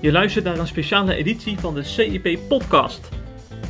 [0.00, 3.08] Je luistert naar een speciale editie van de CIP Podcast.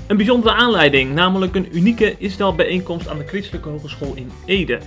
[0.06, 4.78] Een bijzondere aanleiding, namelijk een unieke Israël-bijeenkomst aan de Christelijke Hogeschool in Ede.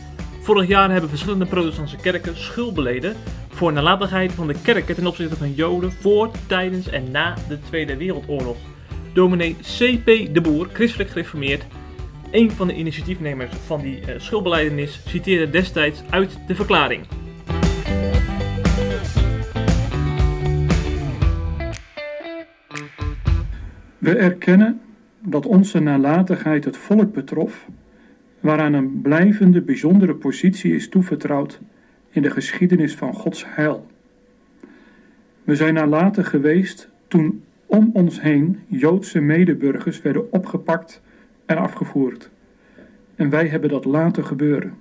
[0.42, 3.16] Vorig jaar hebben verschillende protestantse kerken schuld beleden
[3.50, 7.98] voor nalatigheid van de kerken ten opzichte van Joden voor, tijdens en na de Tweede
[7.98, 8.58] Wereldoorlog.
[9.14, 10.34] Dominee C.P.
[10.34, 11.66] de Boer, christelijk gereformeerd,
[12.32, 17.06] een van de initiatiefnemers van die uh, schuldbeleidenis, citeerde destijds uit de verklaring.
[24.04, 24.82] We erkennen
[25.20, 27.68] dat onze nalatigheid het volk betrof,
[28.40, 31.60] waaraan een blijvende bijzondere positie is toevertrouwd
[32.10, 33.88] in de geschiedenis van Gods heil.
[35.44, 41.02] We zijn nalatig geweest toen om ons heen Joodse medeburgers werden opgepakt
[41.46, 42.30] en afgevoerd.
[43.16, 44.74] En wij hebben dat laten gebeuren.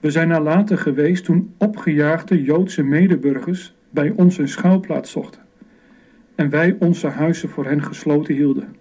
[0.00, 5.47] We zijn nalatig geweest toen opgejaagde Joodse medeburgers bij ons een schuilplaats zochten
[6.38, 8.76] en wij onze huizen voor hen gesloten hielden.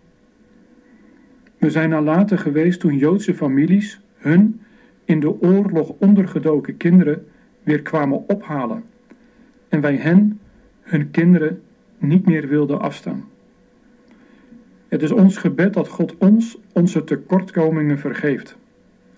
[1.58, 4.62] We zijn nalatig geweest toen Joodse families hun
[5.06, 7.28] in de oorlog ondergedoken kinderen
[7.64, 8.84] weer kwamen ophalen
[9.70, 10.40] en wij hen,
[10.82, 11.62] hun kinderen,
[11.98, 13.26] niet meer wilden afstaan.
[14.88, 18.58] Het is ons gebed dat God ons onze tekortkomingen vergeeft,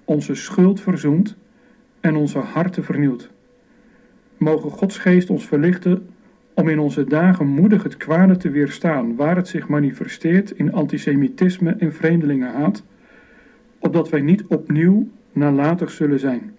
[0.05, 1.37] onze schuld verzoent
[1.99, 3.29] en onze harten vernieuwt.
[4.37, 6.07] Mogen Gods geest ons verlichten
[6.59, 11.75] om in onze dagen moedig het kwade te weerstaan waar het zich manifesteert in antisemitisme
[11.77, 12.83] en vreemdelingenhaat,
[13.79, 16.55] opdat wij niet opnieuw nalatig zullen zijn.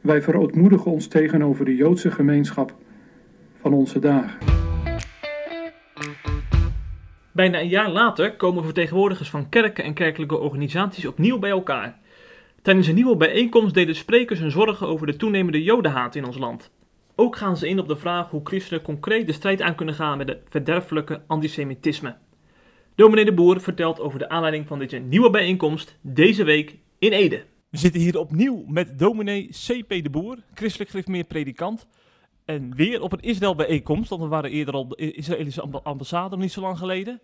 [0.00, 2.74] Wij verootmoedigen ons tegenover de Joodse gemeenschap
[3.54, 4.38] van onze dagen.
[7.32, 11.98] Bijna een jaar later komen vertegenwoordigers van kerken en kerkelijke organisaties opnieuw bij elkaar.
[12.62, 16.70] Tijdens een nieuwe bijeenkomst deden sprekers hun zorgen over de toenemende jodenhaat in ons land.
[17.14, 20.18] Ook gaan ze in op de vraag hoe christenen concreet de strijd aan kunnen gaan
[20.18, 22.16] met het verderfelijke antisemitisme.
[22.94, 27.44] Dominee de Boer vertelt over de aanleiding van deze nieuwe bijeenkomst deze week in Ede.
[27.68, 29.88] We zitten hier opnieuw met dominee C.P.
[29.88, 31.86] de Boer, christelijk gereformeerd predikant.
[32.44, 36.60] En weer op een Israël-bijeenkomst, want we waren eerder op de Israëlische ambassade, niet zo
[36.60, 37.20] lang geleden.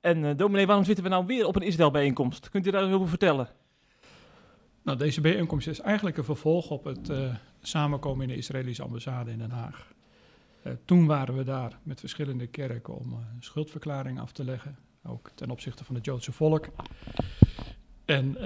[0.00, 2.50] En uh, dominee, waarom zitten we nou weer op een Israël-bijeenkomst?
[2.50, 3.48] Kunt u daar over vertellen?
[4.88, 9.30] Nou, deze bijeenkomst is eigenlijk een vervolg op het uh, samenkomen in de Israëlische ambassade
[9.30, 9.92] in Den Haag.
[10.66, 15.30] Uh, toen waren we daar met verschillende kerken om uh, schuldverklaring af te leggen, ook
[15.34, 16.68] ten opzichte van het Joodse volk.
[18.04, 18.36] En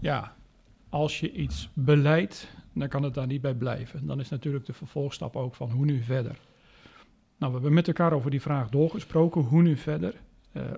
[0.00, 0.36] ja,
[0.88, 4.06] als je iets beleidt, dan kan het daar niet bij blijven.
[4.06, 6.38] Dan is natuurlijk de vervolgstap ook van hoe nu verder.
[7.36, 10.14] Nou, we hebben met elkaar over die vraag doorgesproken, hoe nu verder.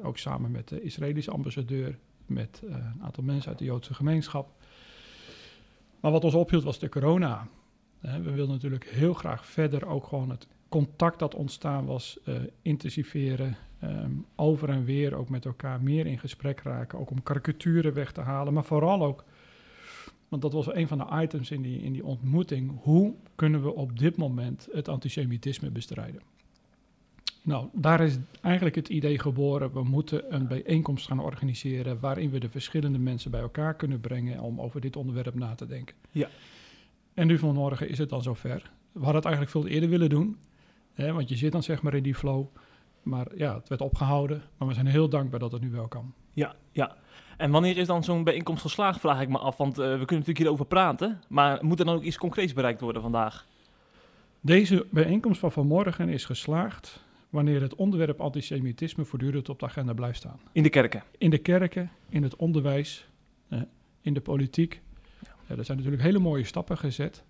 [0.03, 4.61] ook samen met de Israëlische ambassadeur, met een aantal mensen uit de Joodse gemeenschap.
[6.03, 7.49] Maar wat ons ophield was de corona.
[8.01, 13.57] We wilden natuurlijk heel graag verder ook gewoon het contact dat ontstaan was uh, intensiveren.
[13.85, 16.99] Um, over en weer ook met elkaar meer in gesprek raken.
[16.99, 18.53] Ook om karikaturen weg te halen.
[18.53, 19.25] Maar vooral ook,
[20.29, 22.81] want dat was een van de items in die, in die ontmoeting.
[22.83, 26.23] Hoe kunnen we op dit moment het antisemitisme bestrijden?
[27.45, 29.73] Nou, daar is eigenlijk het idee geboren.
[29.73, 34.41] We moeten een bijeenkomst gaan organiseren waarin we de verschillende mensen bij elkaar kunnen brengen
[34.41, 35.97] om over dit onderwerp na te denken.
[36.11, 36.29] Ja.
[37.15, 38.71] En nu vanmorgen is het dan zover.
[38.93, 40.37] We hadden het eigenlijk veel eerder willen doen,
[40.93, 42.47] hè, want je zit dan zeg maar in die flow.
[43.03, 44.43] Maar ja, het werd opgehouden.
[44.57, 46.13] Maar we zijn heel dankbaar dat het nu wel kan.
[46.33, 46.97] Ja, ja.
[47.37, 49.57] En wanneer is dan zo'n bijeenkomst geslaagd, vraag ik me af.
[49.57, 51.21] Want uh, we kunnen natuurlijk hierover praten.
[51.29, 53.47] Maar moet er dan ook iets concreets bereikt worden vandaag?
[54.41, 57.01] Deze bijeenkomst van vanmorgen is geslaagd
[57.33, 60.41] wanneer het onderwerp antisemitisme voortdurend op de agenda blijft staan.
[60.53, 61.03] In de kerken?
[61.19, 63.09] In de kerken, in het onderwijs,
[64.01, 64.81] in de politiek.
[65.21, 67.25] Ja, er zijn natuurlijk hele mooie stappen gezet.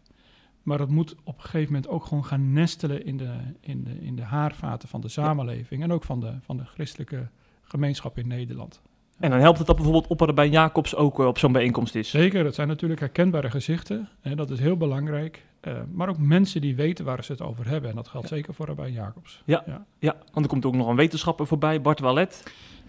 [0.62, 4.00] Maar het moet op een gegeven moment ook gewoon gaan nestelen in de, in de,
[4.00, 5.82] in de haarvaten van de samenleving.
[5.82, 7.28] En ook van de, van de christelijke
[7.62, 8.80] gemeenschap in Nederland.
[9.18, 12.10] En dan helpt het dat bijvoorbeeld Opperbijn Jacobs ook eh, op zo'n bijeenkomst is?
[12.10, 14.08] Zeker, dat zijn natuurlijk herkenbare gezichten.
[14.20, 15.44] Hè, dat is heel belangrijk.
[15.68, 17.90] Uh, maar ook mensen die weten waar ze het over hebben.
[17.90, 19.42] En dat geldt zeker voor Rabijn Jacobs.
[19.44, 19.84] Ja, ja.
[19.98, 22.42] ja, want er komt ook nog een wetenschapper voorbij, Bart Wallet.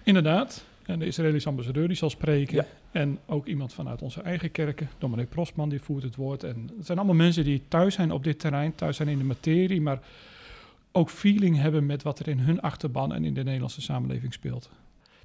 [0.04, 0.66] Inderdaad.
[0.86, 2.56] En de Israëlische ambassadeur die zal spreken.
[2.56, 2.66] Ja.
[2.92, 4.90] En ook iemand vanuit onze eigen kerken.
[4.98, 6.44] Dominee Prosman die voert het woord.
[6.44, 8.76] En het zijn allemaal mensen die thuis zijn op dit terrein.
[8.76, 9.81] Thuis zijn in de materie.
[9.81, 10.00] Maar
[10.92, 14.69] ook feeling hebben met wat er in hun achterban en in de Nederlandse samenleving speelt.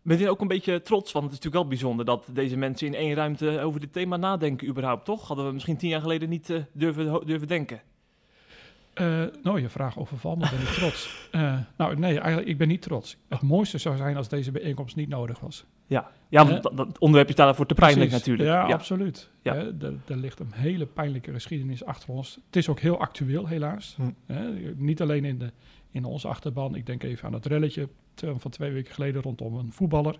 [0.08, 1.12] U ook een beetje trots?
[1.12, 4.16] Want het is natuurlijk wel bijzonder dat deze mensen in één ruimte over dit thema
[4.16, 5.26] nadenken überhaupt, toch?
[5.26, 7.80] Hadden we misschien tien jaar geleden niet uh, durven, durven denken.
[9.00, 11.28] Uh, nou, je vraag overvalt me, ben ik trots?
[11.32, 13.16] Uh, nou, nee, eigenlijk, ik ben niet trots.
[13.28, 15.64] Het mooiste zou zijn als deze bijeenkomst niet nodig was.
[15.86, 18.26] Ja, ja want dat, dat onderwerp is daarvoor te pijnlijk Precies.
[18.26, 18.48] natuurlijk.
[18.56, 18.74] Ja, ja.
[18.74, 19.30] absoluut.
[19.42, 19.54] Ja.
[19.54, 22.38] Er, ligt een hele pijnlijke geschiedenis achter ons.
[22.46, 23.96] Het is ook heel actueel, helaas.
[23.96, 24.34] Hm.
[24.76, 25.52] Niet alleen in, de,
[25.90, 26.74] in onze achterban.
[26.74, 30.18] Ik denk even aan het relletje van twee weken geleden rondom een voetballer.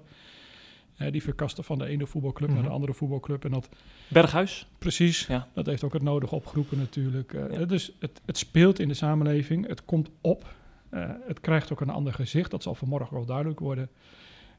[0.94, 2.66] Hè, die verkaste van de ene voetbalclub naar Mhm.
[2.68, 3.44] de andere voetbalclub.
[3.44, 3.68] En dat
[4.08, 4.66] Berghuis.
[4.78, 5.48] precies, Ja.
[5.54, 7.32] dat heeft ook het nodige opgeroepen natuurlijk.
[7.34, 7.64] Eh, Ja.
[7.64, 9.66] Dus het, het speelt in de samenleving.
[9.66, 10.54] Het komt op.
[10.88, 12.50] Eh, het krijgt ook een ander gezicht.
[12.50, 13.88] Dat zal vanmorgen wel duidelijk worden.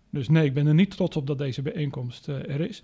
[0.09, 2.83] Dus nee, ik ben er niet trots op dat deze bijeenkomst eh, er is.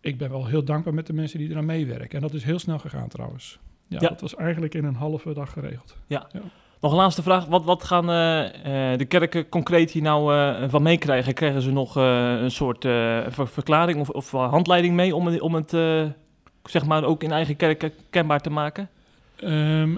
[0.00, 2.10] Ik ben wel heel dankbaar met de mensen die eraan meewerken.
[2.16, 3.58] En dat is heel snel gegaan trouwens.
[3.88, 4.08] Ja, Ja.
[4.08, 5.96] dat was eigenlijk in een halve dag geregeld.
[6.80, 7.46] Nog een laatste vraag.
[7.46, 11.34] Wat, wat gaan eh, eh, de kerken concreet hier nou eh, van meekrijgen?
[11.34, 12.82] Krijgen ze nog een soort
[13.28, 15.70] ver- verklaring of, of handleiding mee om, het- om het
[16.62, 18.88] zeg maar ook in eigen kerken kenbaar te maken?
[19.36, 19.96] Ehm,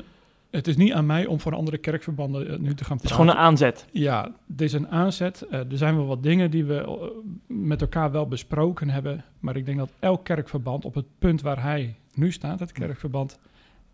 [0.50, 3.10] het is niet aan mij om voor andere kerkverbanden nu te gaan Het is praten.
[3.10, 3.86] gewoon een aanzet.
[3.92, 5.46] Ja, dit is een aanzet.
[5.50, 7.10] Er zijn wel wat dingen die we
[7.46, 9.24] met elkaar wel besproken hebben.
[9.40, 13.38] Maar ik denk dat elk kerkverband op het punt waar hij nu staat, het kerkverband,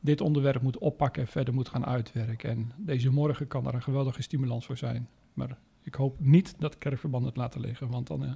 [0.01, 2.51] dit onderwerp moet oppakken en verder moet gaan uitwerken.
[2.51, 5.09] En deze morgen kan er een geweldige stimulans voor zijn.
[5.35, 8.31] Maar ik hoop niet dat kerkverbanden het laten liggen, want dan eh,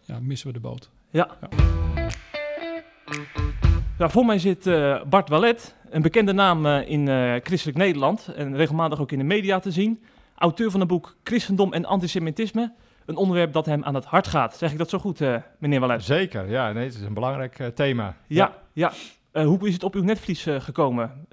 [0.00, 0.90] ja, missen we de boot.
[1.10, 1.36] Ja.
[1.40, 1.48] Ja.
[3.98, 8.28] Ja, voor mij zit eh, Bart Wallet, een bekende naam eh, in eh, christelijk Nederland
[8.36, 10.02] en regelmatig ook in de media te zien.
[10.34, 12.72] Auteur van het boek Christendom en Antisemitisme.
[13.06, 14.56] Een onderwerp dat hem aan het hart gaat.
[14.56, 16.04] Zeg ik dat zo goed, eh, meneer Wallet?
[16.04, 18.16] Zeker, ja, nee, het is een belangrijk eh, thema.
[18.26, 18.92] Ja, ja.
[19.32, 21.26] Eh, hoe is het op uw netvlies eh, gekomen?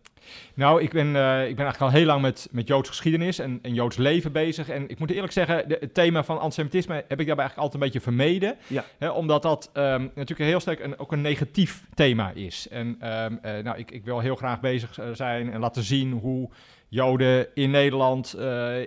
[0.54, 3.60] Nou, ik ben, eh, ik ben eigenlijk al heel lang met, met Joods geschiedenis en,
[3.62, 4.70] en Joods leven bezig.
[4.70, 7.74] En ik moet eerlijk zeggen, de- het thema van antisemitisme heb ik daarbij eigenlijk altijd
[7.74, 8.56] een beetje vermeden.
[8.68, 8.86] Ja.
[8.98, 12.68] Hè, omdat dat ehm, natuurlijk heel sterk een, ook een negatief thema is.
[12.68, 16.50] En ehm, eh, nou, ik, ik wil heel graag bezig zijn en laten zien hoe
[16.88, 18.36] Joden in Nederland,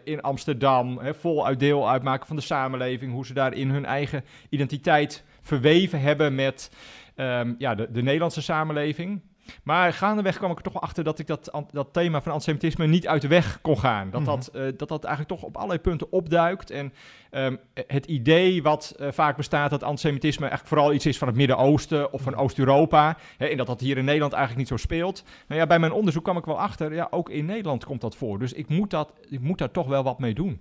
[0.05, 3.13] in Amsterdam, hè, voluit deel uitmaken van de samenleving.
[3.13, 6.71] Hoe ze daarin hun eigen identiteit verweven hebben met
[7.15, 9.21] ehm, ja, de, de Nederlandse samenleving.
[9.63, 12.87] Maar gaandeweg kwam ik er toch wel achter dat ik dat, dat thema van antisemitisme
[12.87, 14.11] niet uit de weg kon gaan.
[14.11, 16.71] Dat, dat, eh, dat dat eigenlijk toch op allerlei punten opduikt.
[16.71, 16.93] En
[17.31, 17.57] ehm,
[17.87, 22.13] het idee wat eh, vaak bestaat dat antisemitisme eigenlijk vooral iets is van het Midden-Oosten
[22.13, 23.17] of van Oost-Europa.
[23.37, 25.25] Hè, en dat dat hier in Nederland eigenlijk niet zo speelt.
[25.49, 28.17] Nou ja, bij mijn onderzoek kwam ik wel achter, ja, ook in Nederland komt dat
[28.17, 28.39] voor.
[28.39, 30.61] Dus ik moet, dat, ik moet daar toch wel wat mee doen.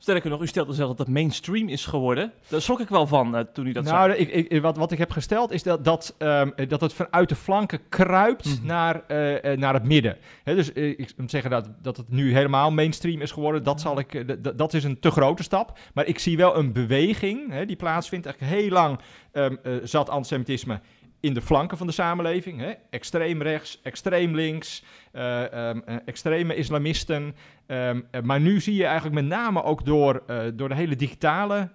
[0.00, 2.32] Sterker nog, u stelde zelf dat het mainstream is geworden.
[2.48, 4.22] Daar schrok ik wel van eh, toen u dat nou, zei.
[4.22, 7.34] ik, ik, wat, wat ik heb gesteld is dat, dat, ehm, dat het vanuit de
[7.34, 8.66] flanken kruipt Mhm.
[8.66, 10.16] naar, eh, eh, naar het midden.
[10.44, 13.62] Dus ik moet zeggen dat, dat het nu helemaal mainstream is geworden.
[13.62, 14.24] Dat, zal ik,
[14.56, 15.78] dat is een te grote stap.
[15.94, 18.26] Maar ik zie wel een beweging die plaatsvindt.
[18.26, 18.98] Eigenlijk heel lang
[19.32, 20.80] ehm, eh, zat antisemitisme
[21.20, 22.60] in de flanken van de samenleving.
[22.60, 22.72] Hè?
[22.90, 27.34] Extreem rechts, extreem links, eh, ehm, eh, extreme islamisten.
[27.66, 30.22] Ehm, eh, maar nu zie je eigenlijk met name ook door,
[30.54, 31.70] door de hele digitale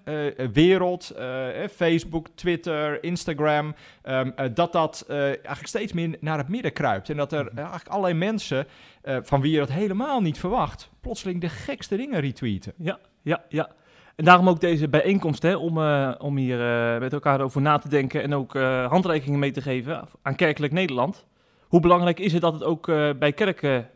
[0.53, 1.15] wereld,
[1.71, 7.09] Facebook, Twitter, Instagram, ehm, eh, dat dat eigenlijk steeds meer naar het midden kruipt.
[7.09, 8.67] En dat er eh, eigenlijk allerlei mensen,
[9.21, 12.73] van wie je dat helemaal niet verwacht, plotseling de gekste dingen retweeten.
[12.77, 13.69] Ja, ja, ja.
[14.15, 17.77] En daarom ook deze bijeenkomst, hè, om, eh, om hier eh, met elkaar over na
[17.77, 21.25] te denken en ook eh, handreikingen mee te geven aan kerkelijk Nederland.
[21.67, 22.85] Hoe belangrijk is het dat het ook
[23.19, 23.89] bij kerken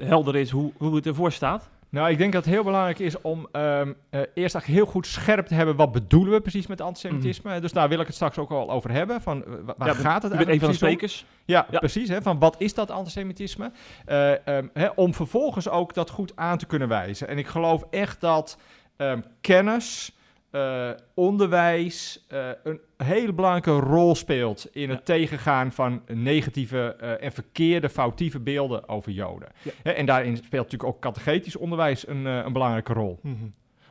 [0.00, 1.70] helder is hoe, hoe het ervoor staat?
[1.88, 5.06] Nou, ik denk dat het heel belangrijk is om ehm, eh, eerst eigenlijk heel goed
[5.06, 7.60] scherp te hebben wat bedoelen we precies met antisemitisme.
[7.60, 9.20] Dus daar wil ik het straks ook al over hebben.
[9.20, 11.24] Van, wa- waar Ja, gaat het eigenlijk een van de sprekers.
[11.44, 11.78] Ja, Ja.
[11.78, 12.08] precies.
[12.08, 13.70] Hè, van wat is dat antisemitisme?
[14.04, 17.28] Eh, ehm, hè, om vervolgens ook dat goed aan te kunnen wijzen.
[17.28, 18.58] En ik geloof echt dat
[18.96, 20.12] ehm, kennis,
[20.52, 27.32] eh, onderwijs eh, een hele belangrijke rol speelt in het tegengaan van negatieve eh, en
[27.32, 29.48] verkeerde, foutieve beelden over Joden.
[29.82, 29.92] Ja.
[29.92, 33.20] En daarin speelt natuurlijk ook catechetisch onderwijs een, een belangrijke rol.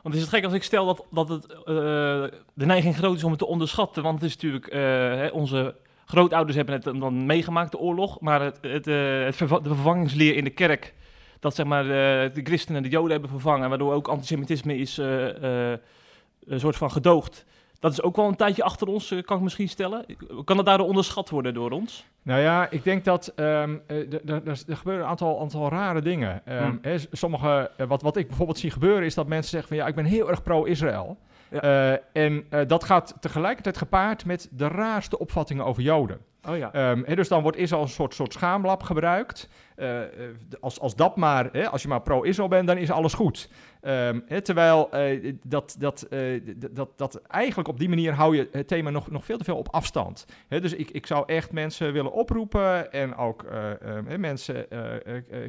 [0.02, 1.46] Want is het gek als ik stel dat, dat het,
[2.54, 4.02] de neiging groot is om het te onderschatten?
[4.02, 8.20] Want het is natuurlijk, hè, onze grootouders hebben het dan meegemaakt, de oorlog.
[8.20, 10.94] Maar het, het, het de vervangingsleer in de kerk,
[11.42, 15.72] dat zeg maar eh, de christenen de joden hebben vervangen, waardoor ook antisemitisme is eh,
[15.72, 15.78] eh,
[16.46, 17.44] een soort van gedoogd.
[17.78, 20.04] Dat is ook wel een tijdje achter ons, kan ik misschien stellen.
[20.44, 22.04] Kan het daardoor onderschat worden door ons?
[22.22, 24.28] Nou ja, ik denk dat ehm, eh,
[24.66, 26.42] er gebeuren een aantal, aantal rare dingen.
[26.44, 26.78] Ehm, Hmm.
[26.82, 29.94] hè, sommige, wat, wat ik bijvoorbeeld zie gebeuren is dat mensen zeggen van ja, ik
[29.94, 31.18] ben heel erg pro-Israël.
[31.50, 31.98] Ja.
[32.12, 36.18] En dat gaat tegelijkertijd gepaard met de raarste opvattingen over Joden.
[36.48, 36.72] Oh ja.
[36.72, 39.48] Ehm, dus dan wordt Israël een soort, soort schaamlab gebruikt.
[39.76, 40.00] Uh,
[40.60, 43.50] als, als dat maar, als je maar pro-Israël bent, dan is alles goed.
[43.80, 46.06] Hè, terwijl uh, dat, dat,
[46.70, 49.56] dat, dat eigenlijk op die manier hou je het thema nog, nog veel te veel
[49.56, 50.26] op afstand.
[50.48, 53.44] Dus ik, ik zou echt mensen willen oproepen en ook
[53.84, 54.66] um, mensen,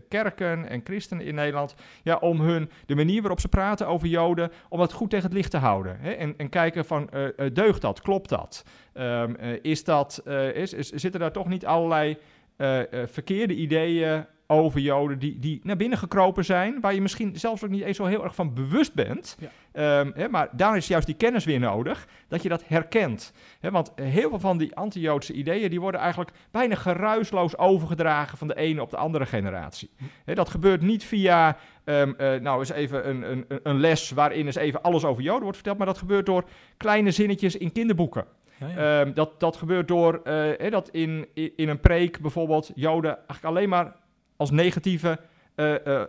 [0.10, 4.52] kerken en christenen in Nederland, ja, om hun, de manier waarop ze praten over Joden,
[4.70, 6.00] om dat goed tegen het licht te houden.
[6.00, 7.10] En, en kijken van,
[7.54, 8.64] deugt dat, klopt dat?
[8.94, 10.22] Um, is dat
[10.54, 12.18] is, is, zitten daar toch niet allerlei
[12.58, 17.64] uh, verkeerde ideeën over Joden die, die naar binnen gekropen zijn, waar je misschien zelfs
[17.64, 19.38] ook niet eens zo heel erg van bewust bent.
[19.40, 20.00] Ja.
[20.00, 23.34] Um, hè, maar daar is juist die kennis weer nodig, dat je dat herkent.
[23.60, 28.48] Hè, want heel veel van die anti-Joodse ideeën, die worden eigenlijk bijna geruisloos overgedragen van
[28.48, 29.90] de ene op de andere generatie.
[29.98, 30.04] Hm.
[30.26, 34.46] Hè, dat gebeurt niet via, um, uh, nou eens even een, een, een les waarin
[34.46, 36.44] eens even alles over Joden wordt verteld, maar dat gebeurt door
[36.78, 38.26] kleine zinnetjes in kinderboeken.
[38.68, 39.02] Ja, ja.
[39.02, 43.70] Um, dat, dat gebeurt door uh, dat in, in een preek bijvoorbeeld Joden eigenlijk alleen
[43.70, 43.96] maar
[44.38, 45.20] als negatieve
[45.56, 46.02] uh, uh,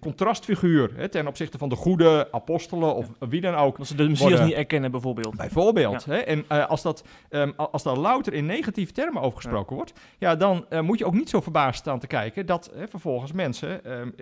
[0.00, 3.28] contrastfiguur hè, ten opzichte van de goede apostelen of ja.
[3.28, 3.76] wie dan ook.
[3.76, 5.36] Dat ze de Messias niet erkennen bijvoorbeeld.
[5.36, 6.04] Bijvoorbeeld.
[6.04, 6.12] Ja.
[6.12, 9.74] Hè, en als, dat, um, als daar louter in negatieve termen over gesproken ja.
[9.74, 13.92] wordt, ja, dan moet je ook niet zo verbaasd staan te kijken dat vervolgens mensen
[14.00, 14.14] um,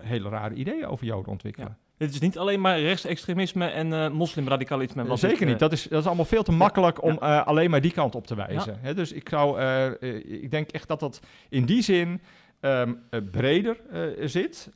[0.00, 1.78] hele rare ideeën over Joden ontwikkelen.
[2.00, 5.04] Dit is niet alleen maar rechtsextremisme en uh, moslimradicalisme.
[5.04, 5.58] Wat Zeker ik, niet.
[5.58, 8.26] Dat is, dat is allemaal veel te makkelijk om uh, alleen maar die kant op
[8.26, 8.78] te wijzen.
[8.80, 9.60] Hè, dus ik, zou,
[10.24, 12.20] ik denk echt dat dat in die zin
[12.60, 13.76] um, breder
[14.20, 14.70] zit.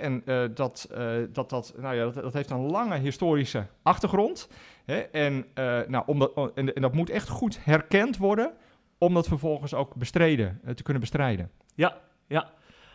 [0.00, 0.22] en
[0.54, 0.88] dat,
[1.32, 4.48] dat, dat, nou ja, dat, dat, heeft een lange historische achtergrond.
[4.84, 5.46] Hè, en,
[5.86, 8.52] nou, omdat, en, en dat moet echt goed herkend worden
[8.98, 11.50] om dat vervolgens ook bestreden, te kunnen bestrijden.
[11.74, 11.96] Ja,
[12.26, 12.50] ja.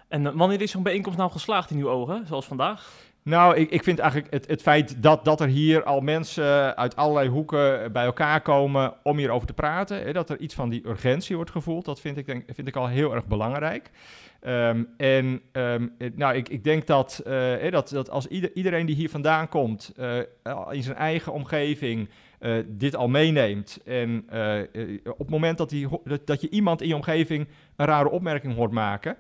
[0.08, 3.12] En wanneer is zo'n bijeenkomst nou geslaagd in uw ogen, zoals vandaag?
[3.24, 6.96] Nou, ik, ik vind eigenlijk het, het feit dat, dat er hier al mensen uit
[6.96, 10.88] allerlei hoeken bij elkaar komen om hierover te praten, hè, dat er iets van die
[10.88, 13.90] urgentie wordt gevoeld, dat vind ik, denk, vind ik al heel erg belangrijk.
[14.48, 18.96] Um, en um, nou, ik, ik denk dat, uh, dat, dat als ieder, iedereen die
[18.96, 20.18] hier vandaan komt, uh,
[20.72, 22.10] in zijn eigen omgeving,
[22.66, 23.80] dit al meeneemt.
[23.86, 24.26] En
[25.04, 28.56] op het moment dat, die, dat, dat je iemand in je omgeving een rare opmerking
[28.56, 29.18] hoort maken,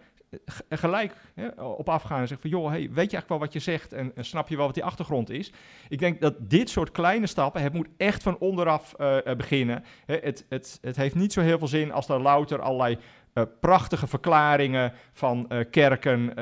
[0.70, 2.60] gelijk hè, op afgaan en zeggen van...
[2.60, 4.84] joh, hey, weet je eigenlijk wel wat je zegt en, snap je wel wat die
[4.84, 5.52] achtergrond is?
[5.90, 9.84] Ik denk dat dit soort kleine stappen, het moet echt van onderaf uh, beginnen.
[10.06, 12.98] Hè, het, het, het heeft niet zo heel veel zin als er louter allerlei
[13.34, 16.34] uh, prachtige verklaringen van kerken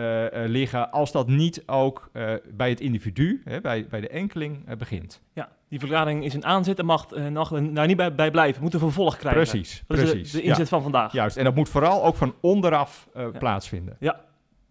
[0.51, 2.09] liggen, als dat niet ook
[2.53, 5.21] bij het individu, hè, bij, bij de enkeling, begint.
[5.33, 8.73] Ja, die verklaring is een aanzet en mag nog nou, niet bij, bij blijven, moet
[8.73, 9.41] een vervolg krijgen.
[9.41, 10.21] Precies, dat precies.
[10.21, 10.65] Is de, de inzet ja.
[10.65, 11.11] van vandaag.
[11.11, 13.29] Juist, en dat moet vooral ook van onderaf ja.
[13.29, 13.95] plaatsvinden.
[13.99, 14.21] Ja.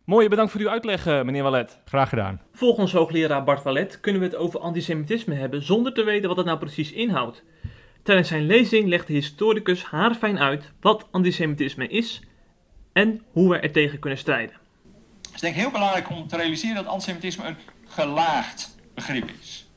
[0.04, 1.78] Mooie bedankt voor uw uitleg, meneer Wallet.
[1.84, 2.40] Graag gedaan.
[2.52, 6.46] Volgens hoogleraar Bart Wallet kunnen we het over antisemitisme hebben zonder te weten wat het
[6.46, 7.44] nou precies inhoudt.
[8.02, 12.22] Tijdens zijn lezing legt de historicus haarfijn uit wat antisemitisme is
[12.92, 14.56] en hoe we er tegen kunnen strijden.
[15.22, 17.56] Het is denk ik heel belangrijk om te realiseren dat antisemitisme een
[17.88, 19.69] gelaagd begrip is.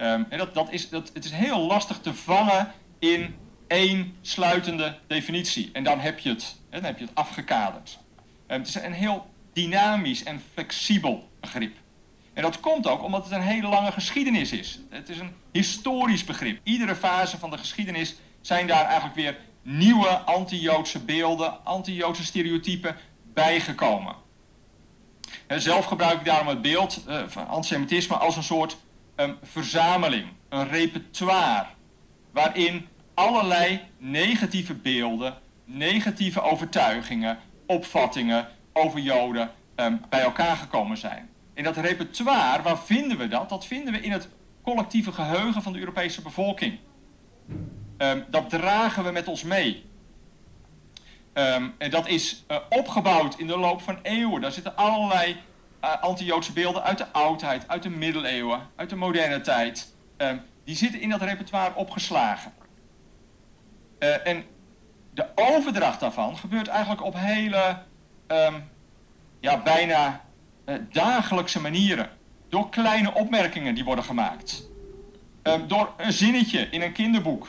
[0.00, 3.36] Um, en dat, dat is dat, het is heel lastig te vangen in
[3.66, 5.70] één sluitende definitie.
[5.72, 7.98] En dan heb je het, hè, dan heb je het afgekaderd.
[8.48, 11.76] Um, het is een heel dynamisch en flexibel begrip.
[12.32, 14.80] En dat komt ook omdat het een hele lange geschiedenis is.
[14.90, 16.60] Het is een historisch begrip.
[16.62, 22.96] Iedere fase van de geschiedenis zijn daar eigenlijk weer nieuwe anti-Joodse beelden, anti-Joodse stereotypen
[23.34, 24.14] bijgekomen.
[25.46, 28.76] En zelf gebruik ik daarom het beeld uh, van antisemitisme als een soort
[29.16, 31.66] um, verzameling, een repertoire,
[32.32, 41.28] waarin allerlei negatieve beelden, negatieve overtuigingen, opvattingen over Joden um, bij elkaar gekomen zijn.
[41.54, 43.48] In dat repertoire, waar vinden we dat?
[43.48, 44.28] Dat vinden we in het
[44.62, 46.78] collectieve geheugen van de Europese bevolking.
[47.98, 49.84] Um, dat dragen we met ons mee.
[51.34, 54.40] Um, en dat is uh, opgebouwd in de loop van eeuwen.
[54.40, 55.36] Daar zitten allerlei
[55.84, 59.94] uh, anti-Joodse beelden uit de oudheid, uit de middeleeuwen, uit de moderne tijd.
[60.16, 62.52] Um, die zitten in dat repertoire opgeslagen.
[63.98, 64.44] Uh, en
[65.14, 67.78] de overdracht daarvan gebeurt eigenlijk op hele,
[69.40, 70.24] ja, bijna
[70.92, 72.10] dagelijkse manieren.
[72.48, 74.68] Door kleine opmerkingen die worden gemaakt.
[75.66, 77.48] door een zinnetje in een kinderboek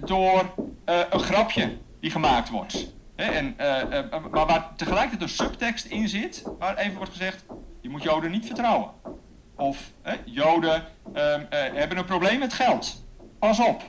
[0.00, 0.54] door
[0.84, 2.95] een grapje die gemaakt wordt.
[3.16, 7.44] En, uh, uh, maar waar tegelijkertijd een subtekst in zit, waar even wordt gezegd,
[7.80, 8.90] je moet Joden niet vertrouwen.
[9.54, 9.90] Of
[10.24, 13.04] Joden um, hebben een probleem met geld.
[13.38, 13.82] Pas op.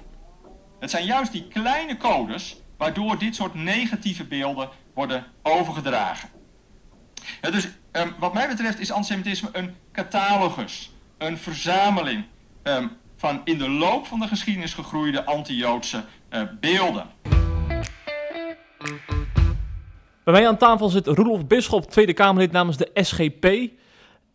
[0.79, 6.29] Het zijn juist die kleine codes waardoor dit soort negatieve beelden worden overgedragen.
[7.41, 12.24] dus um, wat mij betreft is antisemitisme een catalogus, een verzameling
[13.17, 16.03] van in de loop van de geschiedenis gegroeide anti-Joodse
[16.60, 17.05] beelden.
[20.24, 23.46] Bij mij aan tafel zit Roelof Bisschop, Tweede Kamerlid namens de SGP.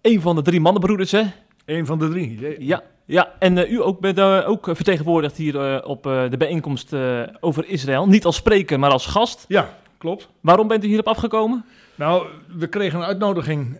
[0.00, 1.22] Een van de drie mannenbroeders, hè?
[1.64, 2.40] Eén van de drie.
[2.40, 2.54] Ja.
[2.58, 3.34] Ja, ja.
[3.38, 6.94] en eh, u ook bent uh, ook vertegenwoordigd hier uh, op de bijeenkomst
[7.40, 8.06] over Israël.
[8.06, 9.44] Niet als spreker, maar als gast.
[9.48, 10.28] Ja, klopt.
[10.40, 11.64] Waarom bent u hierop afgekomen?
[11.94, 13.78] Nou, we kregen een uitnodiging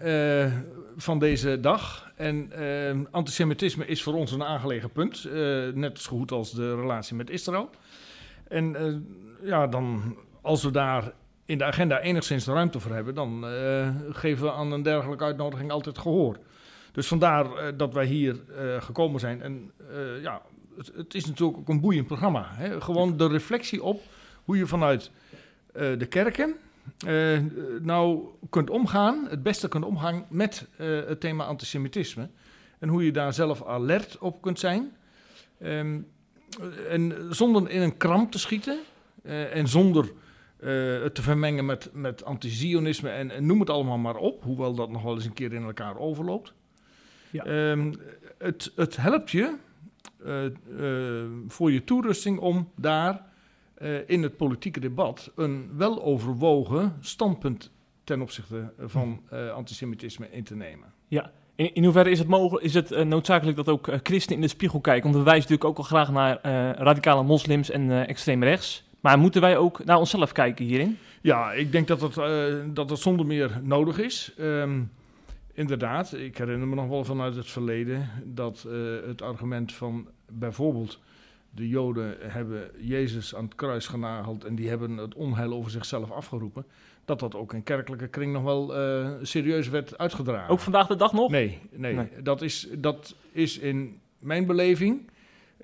[0.97, 2.11] van deze dag.
[2.17, 2.53] En
[3.11, 5.29] antisemitisme is voor ons een aangelegen punt.
[5.75, 7.71] net zo goed als de relatie met Israël.
[8.49, 8.77] En
[9.43, 11.13] ja, dan als we daar
[11.45, 15.71] in de agenda enigszins ruimte voor hebben, dan uh, geven we aan een dergelijke uitnodiging
[15.71, 16.39] altijd gehoor.
[16.93, 19.43] Dus vandaar uh, dat wij hier uh, gekomen zijn.
[19.43, 19.73] En
[20.23, 20.43] ja,
[20.77, 22.47] het, het, is natuurlijk ook een boeiend programma.
[22.49, 22.81] Hè?
[22.81, 24.03] Gewoon de reflectie op
[24.45, 25.11] hoe je vanuit
[25.73, 26.55] de kerken
[27.81, 32.29] nou kunt omgaan, het beste kunt omgaan met het thema antisemitisme.
[32.79, 34.93] En hoe je daar zelf alert op kunt zijn.
[35.63, 36.07] Um,
[36.89, 38.79] en zonder in een kramp te schieten
[39.53, 40.13] en zonder
[41.13, 45.03] te vermengen met, met anti-Zionisme en, en, noem het allemaal maar op, hoewel dat nog
[45.03, 46.53] wel eens een keer in elkaar overloopt.
[47.31, 47.71] Ja.
[47.71, 47.95] Um,
[48.39, 49.55] het, het helpt je
[50.27, 50.45] uh,
[50.79, 53.31] uh, voor je toerusting om daar
[54.07, 57.71] in het politieke debat een weloverwogen standpunt
[58.05, 59.23] ten opzichte van
[59.55, 60.93] antisemitisme in te nemen.
[61.09, 64.49] Ja, in, in, hoeverre is het, mogelijk, is het noodzakelijk dat ook christenen in de
[64.49, 65.03] spiegel kijken?
[65.03, 66.39] Want we wijzen natuurlijk ook al graag naar
[66.79, 68.85] radicale moslims en extreem rechts.
[69.03, 70.99] Maar moeten wij ook naar onszelf kijken hierin?
[71.21, 74.35] Ja, ik denk dat het, uh, dat het zonder meer nodig is.
[74.41, 74.91] Um,
[75.53, 80.99] inderdaad, ik herinner me nog wel vanuit het verleden dat uh, het argument van bijvoorbeeld
[81.51, 86.11] de Joden hebben Jezus aan het kruis genageld en die hebben het onheil over zichzelf
[86.11, 86.67] afgeroepen,
[87.05, 90.49] dat dat ook in kerkelijke kring nog wel uh, serieus werd uitgedragen.
[90.51, 91.31] Ook vandaag de dag nog?
[91.31, 92.09] Nee, nee, nee.
[92.23, 95.11] Dat, is, dat is in mijn beleving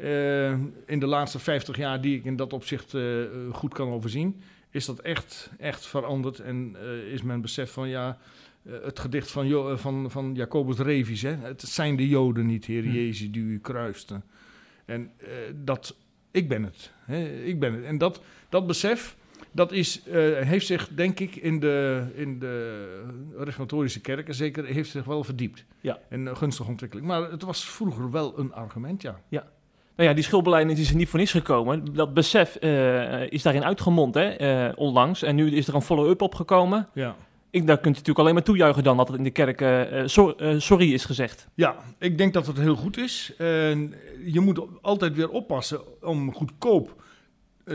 [0.02, 0.50] uh,
[0.86, 4.84] in de laatste 50 jaar die ik in dat opzicht uh, goed kan overzien, is
[4.84, 6.38] dat echt, echt veranderd.
[6.38, 8.18] En uh, is men besef van ja,
[8.68, 12.82] het gedicht van, jo van, van Jacobus Revis, hè, het zijn de Joden niet, Heer
[12.82, 12.90] hm.
[12.90, 14.24] Jezus, die u kruisten.
[14.84, 15.10] En
[15.54, 15.96] dat,
[16.30, 16.90] ik ben het.
[17.04, 17.84] Hè, ik ben het.
[17.84, 19.16] En dat, dat besef,
[19.52, 20.02] dat is,
[20.40, 23.04] heeft zich denk ik in de, in de
[23.36, 25.64] reformatorische kerken zeker, heeft zich wel verdiept.
[25.80, 25.98] Ja.
[26.08, 27.06] En gunstige ontwikkeling.
[27.06, 29.20] Maar het was vroeger wel een argument, ja.
[29.28, 29.46] Ja,
[29.98, 31.94] nou ja, die schuldbeleid is er niet voor niets gekomen.
[31.94, 35.22] Dat besef uh, is daarin uitgemond, hè, uh, onlangs.
[35.22, 36.88] En nu is er een follow-up opgekomen.
[36.94, 37.16] Ja.
[37.50, 40.02] Ik, daar kunt u natuurlijk alleen maar toejuichen dan dat het in de kerk uh,
[40.06, 41.48] so sorry is gezegd.
[41.54, 43.32] Ja, ik denk dat het heel goed is.
[44.24, 47.02] je moet altijd weer oppassen om goedkoop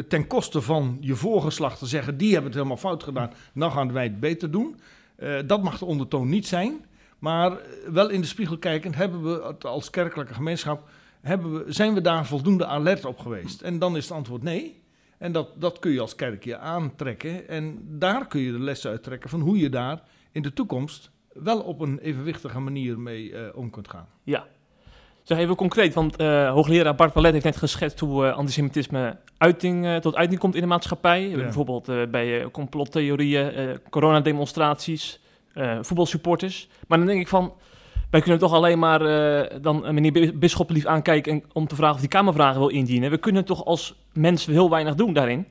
[0.07, 2.17] ten koste van je voorgeslacht te zeggen...
[2.17, 4.79] die hebben het helemaal fout gedaan, nou gaan wij het beter doen.
[5.45, 6.86] dat mag de ondertoon niet zijn.
[7.19, 7.57] Maar
[7.91, 10.89] wel in de spiegel kijkend hebben we het als kerkelijke gemeenschap
[11.23, 13.62] hebben we, zijn we daar voldoende alert op geweest?
[13.62, 14.81] En dan is het antwoord nee.
[15.17, 17.47] En dat, dat kun je als kerkje aantrekken.
[17.47, 21.59] En daar kun je de lessen uittrekken van hoe je daar in de toekomst wel
[21.59, 24.07] op een evenwichtige manier mee uh, om kunt gaan.
[24.23, 24.45] Ja.
[25.23, 30.01] Zeg even concreet, want uh, hoogleraar Bart Palet heeft net geschetst hoe uh, antisemitisme uiting,
[30.01, 31.29] tot uiting komt in de maatschappij.
[31.29, 31.36] Ja.
[31.36, 35.19] Bijvoorbeeld bij complottheorieën, coronademonstraties,
[35.81, 36.69] voetbalsupporters.
[36.88, 37.53] Maar dan denk ik van,
[38.13, 41.95] wij kunnen toch alleen maar uh, dan meneer Bisschop lief aankijken en, om te vragen
[41.95, 43.10] of die Kamervragen wil indienen.
[43.10, 45.45] We kunnen toch als mensen heel weinig doen daarin?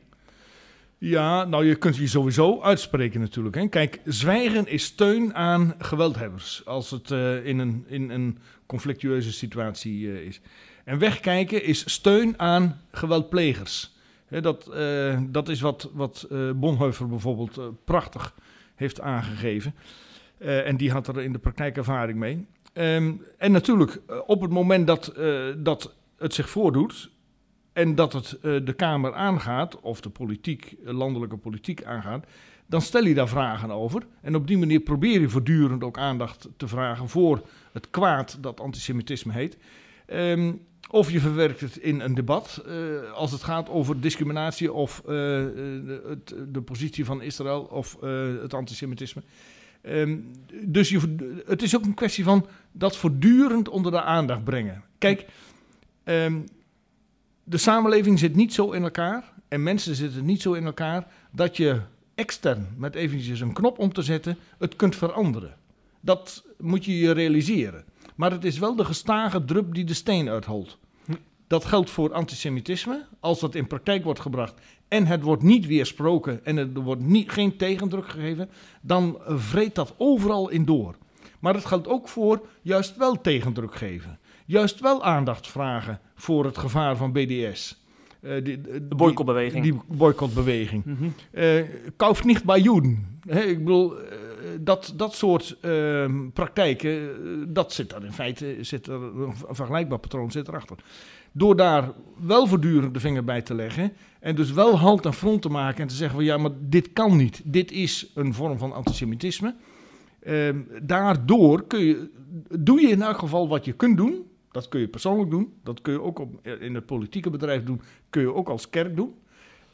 [0.98, 3.55] Ja, nou je kunt je sowieso uitspreken natuurlijk.
[3.55, 3.68] Hè.
[3.68, 10.01] Kijk, zwijgen is steun aan geweldhebbers als het uh, in, een, in een conflictueuze situatie
[10.01, 10.40] uh, is.
[10.85, 13.96] En wegkijken is steun aan geweldplegers.
[14.27, 14.70] Hè, dat,
[15.29, 18.35] dat is wat, wat Bonhoeffer bijvoorbeeld prachtig
[18.75, 19.75] heeft aangegeven.
[20.42, 22.46] Uh, en die had er in de praktijk ervaring mee.
[22.74, 27.11] Um, en natuurlijk, uh, op het moment dat, uh, dat het zich voordoet
[27.72, 32.26] en dat het de Kamer aangaat, of de politiek, landelijke politiek aangaat,
[32.66, 34.02] dan stel je daar vragen over.
[34.20, 38.61] En op die manier probeer je voortdurend ook aandacht te vragen voor het kwaad dat
[38.61, 39.59] antisemitisme heet.
[40.07, 42.64] Um, of je verwerkt het in een debat
[43.14, 47.96] als het gaat over discriminatie of de, positie van Israël of
[48.40, 49.22] het antisemitisme.
[49.83, 50.31] Um,
[50.64, 54.83] dus je, het is ook een kwestie van dat voortdurend onder de aandacht brengen.
[54.99, 55.27] Kijk,
[56.05, 56.45] um,
[57.45, 61.57] de samenleving zit niet zo in elkaar en mensen zitten niet zo in elkaar dat
[61.57, 61.81] je
[62.14, 65.57] extern met eventjes een knop om te zetten het kunt veranderen.
[66.01, 67.85] Dat moet je je realiseren.
[68.14, 70.79] Maar het is wel de gestage drup die de steen uitholt.
[71.52, 73.04] Dat geldt voor antisemitisme.
[73.20, 74.54] Als dat in praktijk wordt gebracht
[74.88, 78.48] en het wordt niet weersproken en er wordt niet, geen tegendruk gegeven,
[78.80, 80.94] dan vreet dat overal in door.
[81.38, 84.18] Maar het geldt ook voor juist wel tegendruk geven.
[84.46, 87.80] Juist wel aandacht vragen voor het gevaar van BDS.
[88.20, 89.62] eh, die, die- De boycottbeweging.
[89.62, 90.84] Die boycottbeweging.
[91.96, 93.20] Kauf niet bij Joden.
[93.26, 94.16] Ik bedoel, eh,
[94.60, 97.08] dat, dat soort ehm, praktijken, eh,
[97.48, 100.76] dat zit er in feite, zit er, een vergelijkbaar patroon zit erachter.
[101.33, 105.42] Door daar wel voortdurend de vinger bij te leggen en dus wel halt en front
[105.42, 107.40] te maken en te zeggen van ja, maar dit kan niet.
[107.45, 109.55] Dit is een vorm van antisemitisme.
[110.21, 112.11] Ehm, daardoor kun je,
[112.59, 114.27] doe je in elk geval wat je kunt doen.
[114.51, 115.53] Dat kun je persoonlijk doen.
[115.62, 117.81] Dat kun je ook op, in het politieke bedrijf doen.
[118.11, 119.14] Kun je ook als kerk doen.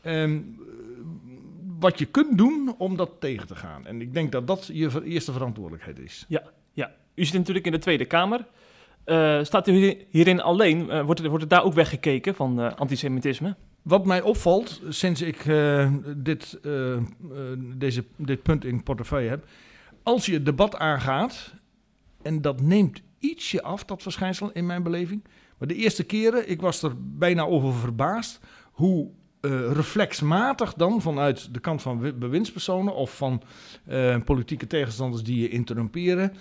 [0.02, 0.40] Ehm,
[1.78, 3.86] wat je kunt doen om dat tegen te gaan.
[3.86, 6.24] En ik denk dat dat je eerste verantwoordelijkheid is.
[6.28, 6.42] Ja,
[7.18, 8.46] u zit natuurlijk in de Tweede Kamer.
[9.08, 10.90] Eh, staat u hier- hierin alleen?
[10.90, 13.56] Eh, wordt, er, wordt daar ook weggekeken van eh, antisemitisme?
[13.82, 15.44] Wat mij opvalt sinds ik
[16.16, 16.60] dit,
[17.76, 19.44] deze, dit punt in portefeuille heb.
[20.02, 21.54] Als je het debat aangaat,
[22.22, 25.24] en dat neemt ietsje af, dat verschijnsel in mijn beleving.
[25.58, 28.40] Maar de eerste keren, ik was er bijna over verbaasd
[28.72, 29.08] hoe
[29.72, 33.42] reflexmatig dan vanuit de kant van wi- bewindspersonen of van
[34.24, 36.32] politieke tegenstanders die je interrumperen,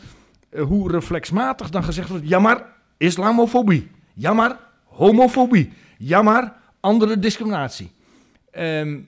[0.55, 2.65] hoe reflexmatig dan gezegd wordt: ja, maar
[2.97, 7.91] islamofobie, ja, maar homofobie, ja, maar andere discriminatie.
[8.51, 8.99] Ehm,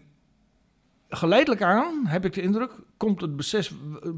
[1.10, 3.36] geleidelijk aan, heb ik de indruk, komt het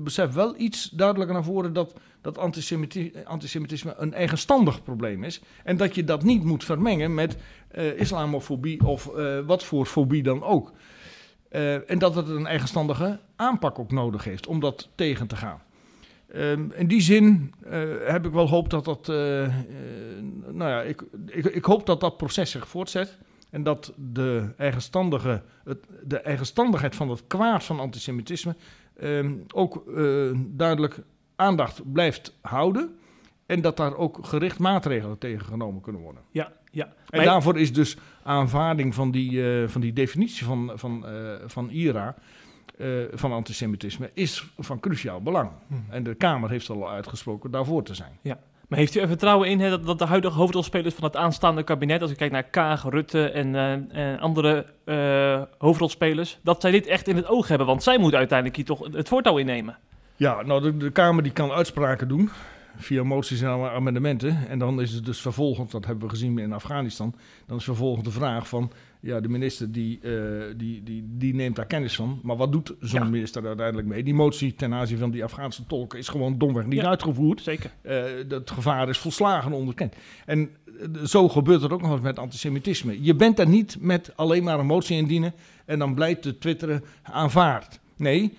[0.03, 5.41] besef, wel iets duidelijker naar voren dat, dat antisemiti- antisemitisme een eigenstandig probleem is.
[5.63, 10.23] En dat je dat niet moet vermengen met eh, islamofobie of eh, wat voor fobie
[10.23, 10.71] dan ook.
[11.49, 15.61] Eh, en dat het een eigenstandige aanpak ook nodig heeft om dat tegen te gaan.
[16.33, 19.09] Ehm, in die zin eh, heb ik wel hoop dat dat.
[19.09, 19.51] eh, eh,
[20.51, 23.17] nou ja, ik, ik, ik hoop dat dat proces zich voortzet.
[23.49, 28.55] En dat de, eigenstandige, het, de eigenstandigheid van het kwaad van antisemitisme
[28.97, 29.83] ehm, ook
[30.47, 30.99] duidelijk
[31.35, 32.95] aandacht blijft houden.
[33.45, 36.21] En dat daar ook gericht maatregelen tegen genomen kunnen worden.
[36.31, 36.85] Ja, ja.
[36.85, 41.05] En Maar- daarvoor is dus aanvaarding van die, van die definitie van, van,
[41.45, 42.15] van IRA,
[42.81, 45.49] eh, van antisemitisme, is van cruciaal belang.
[45.89, 48.19] En de Kamer heeft al uitgesproken daarvoor te zijn.
[48.71, 51.63] Maar heeft u er vertrouwen in hè, dat, dat de huidige hoofdrolspelers van het aanstaande
[51.63, 56.71] kabinet, als ik kijk naar Kaag, Rutte en, eh, en andere eh, hoofdrolspelers, dat zij
[56.71, 57.67] dit echt in het oog hebben?
[57.67, 59.77] Want zij moeten uiteindelijk hier toch het voortouw innemen.
[60.15, 62.29] Ja, nou, de, de Kamer die kan uitspraken doen
[62.75, 64.47] via moties en amendementen.
[64.49, 67.15] En dan is het dus vervolgend, dat hebben we gezien in Afghanistan,
[67.45, 70.11] dan is vervolgend de vraag van, ja, de minister die, eh,
[70.57, 72.19] die, die, die neemt daar kennis van.
[72.23, 73.09] Maar wat doet zo'n Ja.
[73.09, 74.03] minister uiteindelijk mee?
[74.03, 76.87] Die motie ten aanzien van die Afghaanse tolken is gewoon domweg niet Ja.
[76.87, 77.41] uitgevoerd.
[77.41, 77.71] Zeker.
[77.81, 79.95] Eh, het gevaar is volslagen onderkend.
[80.25, 83.03] En eh, zo gebeurt het ook nog eens met antisemitisme.
[83.03, 85.33] Je bent er niet met alleen maar een motie indienen
[85.65, 87.79] en dan blijft de twitteren aanvaard.
[87.97, 88.33] Nee,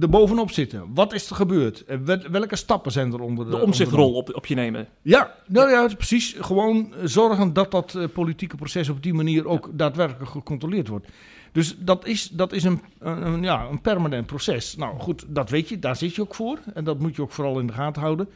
[0.00, 0.94] er bovenop zitten.
[0.94, 1.84] Wat is er gebeurd?
[2.04, 4.88] Wel- welke stappen zijn er onder De onder omzichtrol op, op je nemen.
[5.02, 6.36] Ja, nou ja, precies.
[6.40, 11.06] Gewoon eh, zorgen dat dat eh, politieke proces op die manier ook daadwerkelijk gecontroleerd wordt.
[11.52, 14.76] Dus dat is, dat is een, een, ja, een permanent proces.
[14.76, 16.58] Nou goed, dat weet je, daar zit je ook voor.
[16.74, 18.28] En dat moet je ook vooral in de gaten houden.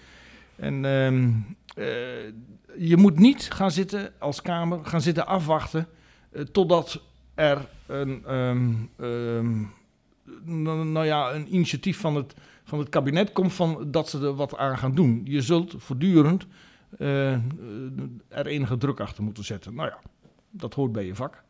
[0.56, 1.30] En ehm,
[1.74, 1.86] eh,
[2.78, 5.88] je moet niet gaan zitten als Kamer, gaan zitten afwachten
[6.30, 7.00] eh, totdat
[7.34, 9.62] er een, ehm, ehm,
[10.44, 12.34] nou, nou ja, een initiatief van het,
[12.64, 15.20] van het kabinet komt van dat ze er wat aan gaan doen.
[15.24, 16.46] Je zult voortdurend
[16.98, 17.40] eh, eh,
[18.28, 19.74] er enige druk achter moeten zetten.
[19.74, 19.98] Nou ja,
[20.50, 21.42] dat hoort bij je vak.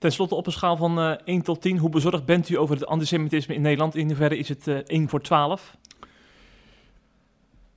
[0.00, 2.74] Ten slotte op een schaal van eh 1 tot 10, hoe bezorgd bent u over
[2.74, 3.94] het antisemitisme in Nederland?
[3.94, 5.76] In hoeverre is het eh 1 voor 12?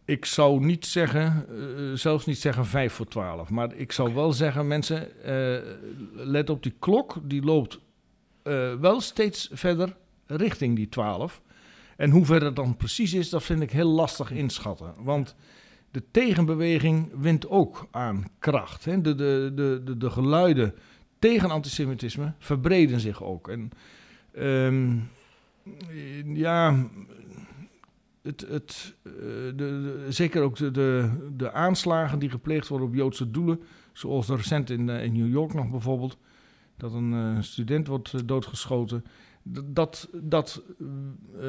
[0.06, 3.50] Ik zou niet zeggen, eh, zelfs niet zeggen 5 voor 12.
[3.50, 5.62] Maar ik zou wel zeggen, mensen, eh,
[6.14, 7.18] let op die klok.
[7.24, 7.80] Die loopt
[8.44, 9.96] eh, wel steeds verder
[10.36, 11.42] richting die 12.
[11.98, 14.94] En hoe ver dat dan precies is, dat vind ik heel lastig inschatten.
[14.98, 15.36] Want
[15.92, 18.84] de tegenbeweging wint ook aan kracht.
[18.84, 20.76] De, de, de, de, de geluiden
[21.20, 23.48] tegen antisemitisme verbreden zich ook.
[23.48, 23.72] En
[24.34, 24.98] ehm,
[26.34, 26.88] ja,
[28.22, 32.94] het, het, eh, de, de- zeker ook de, de, de aanslagen die gepleegd worden op
[32.96, 36.18] Joodse doelen, zoals recent in, eh, in New York nog bijvoorbeeld,
[36.78, 39.06] dat een eh, student wordt doodgeschoten.
[39.44, 40.86] Dat, dat eh,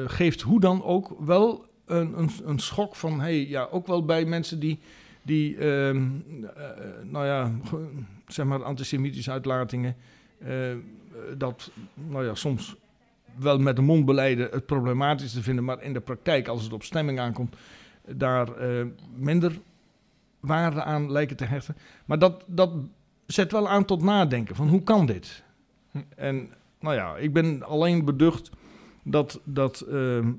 [0.05, 4.25] geeft hoe dan ook wel een, een, een schok van, hey, ja, ook wel bij
[4.25, 4.79] mensen die,
[5.21, 6.07] die ehm,
[6.55, 6.69] eh,
[7.03, 7.51] nou ja,
[8.27, 9.95] zeg maar antisemitische uitlatingen,
[10.37, 10.51] eh,
[11.37, 12.75] dat, nou ja, soms
[13.35, 16.73] wel met de mond beleiden het problematisch te vinden, maar in de praktijk, als het
[16.73, 17.55] op stemming aankomt,
[18.15, 18.49] daar
[19.15, 19.59] minder
[20.39, 21.75] waarde aan lijken te hechten.
[22.05, 22.71] Maar dat, dat
[23.25, 25.43] zet wel aan tot nadenken van hoe kan dit?
[26.15, 26.49] En
[26.85, 28.49] nou ja, ik ben alleen beducht
[29.03, 30.31] dat, dat ehm,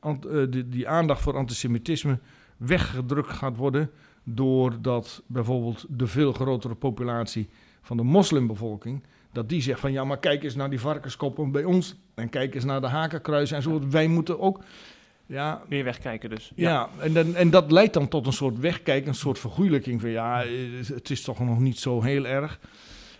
[0.00, 2.18] ant- eh, die, die aandacht voor antisemitisme
[2.56, 3.90] weggedrukt gaat worden
[4.24, 7.48] doordat bijvoorbeeld de veel grotere populatie
[7.82, 11.64] van de moslimbevolking, dat die zegt van ja, maar kijk eens naar die varkenskoppen bij
[11.64, 13.88] ons en kijk eens naar de hakenkruisen en zo.
[13.90, 14.62] Wij moeten ook,
[15.26, 16.52] ja, Weer wegkijken dus.
[16.54, 20.10] ja, en, dan, en dat leidt dan tot een soort wegkijk, een soort vergoeilijking van
[20.10, 20.50] ja, eh,
[20.86, 22.60] het is toch nog niet zo heel erg.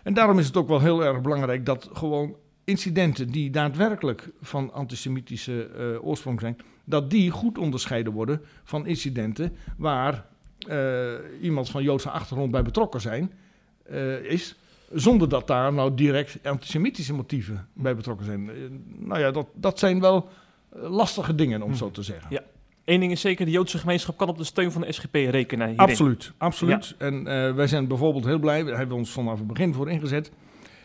[0.02, 2.36] En daarom is het ook wel heel erg belangrijk dat gewoon
[2.68, 9.56] incidenten die daadwerkelijk van antisemitische eh, oorsprong zijn, dat die goed onderscheiden worden van incidenten
[9.76, 10.24] waar
[10.68, 13.32] eh, iemand van Joodse achtergrond bij betrokken zijn,
[13.82, 14.54] eh, is.
[14.92, 18.50] Zonder dat daar nou direct antisemitische motieven bij betrokken zijn.
[18.98, 20.28] Nou ja, dat, dat zijn wel
[20.70, 22.26] lastige dingen, om zo te zeggen.
[22.30, 22.42] Ja.
[22.84, 25.68] Eén ding is zeker, de Joodse gemeenschap kan op de steun van de SGP rekenen
[25.68, 25.88] hierin.
[25.88, 26.94] Absoluut, absoluut.
[26.98, 30.30] En wij zijn bijvoorbeeld heel blij, daar hebben we ons vanaf het begin voor ingezet.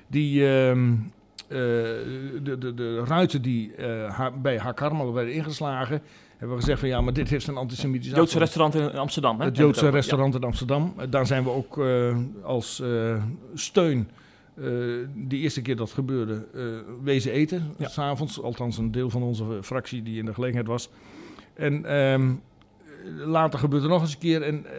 [0.08, 0.98] Die, ehm, eh,
[2.44, 6.02] de, de, de ruiten die eh, ha- bij Hakarmel werden ingeslagen,
[6.38, 8.74] hebben we gezegd van ja, maar dit heeft een antisemitisch Joodse achtergrond.
[8.74, 9.40] restaurant in Amsterdam.
[9.40, 9.46] Hè?
[9.46, 10.94] Het Joodse restaurant in Amsterdam.
[10.98, 14.10] Eh, Daar zijn we ook eh, als eh, steun,
[14.56, 14.66] eh
[15.16, 16.64] die eerste keer dat gebeurde, eh,
[17.04, 17.74] wezen eten.
[17.78, 17.88] Ja.
[17.88, 20.90] s S'avonds, althans een deel van onze fractie die in de gelegenheid was.
[21.54, 22.32] En ehm,
[23.26, 24.42] later gebeurt er nog eens een keer.
[24.42, 24.72] En eh,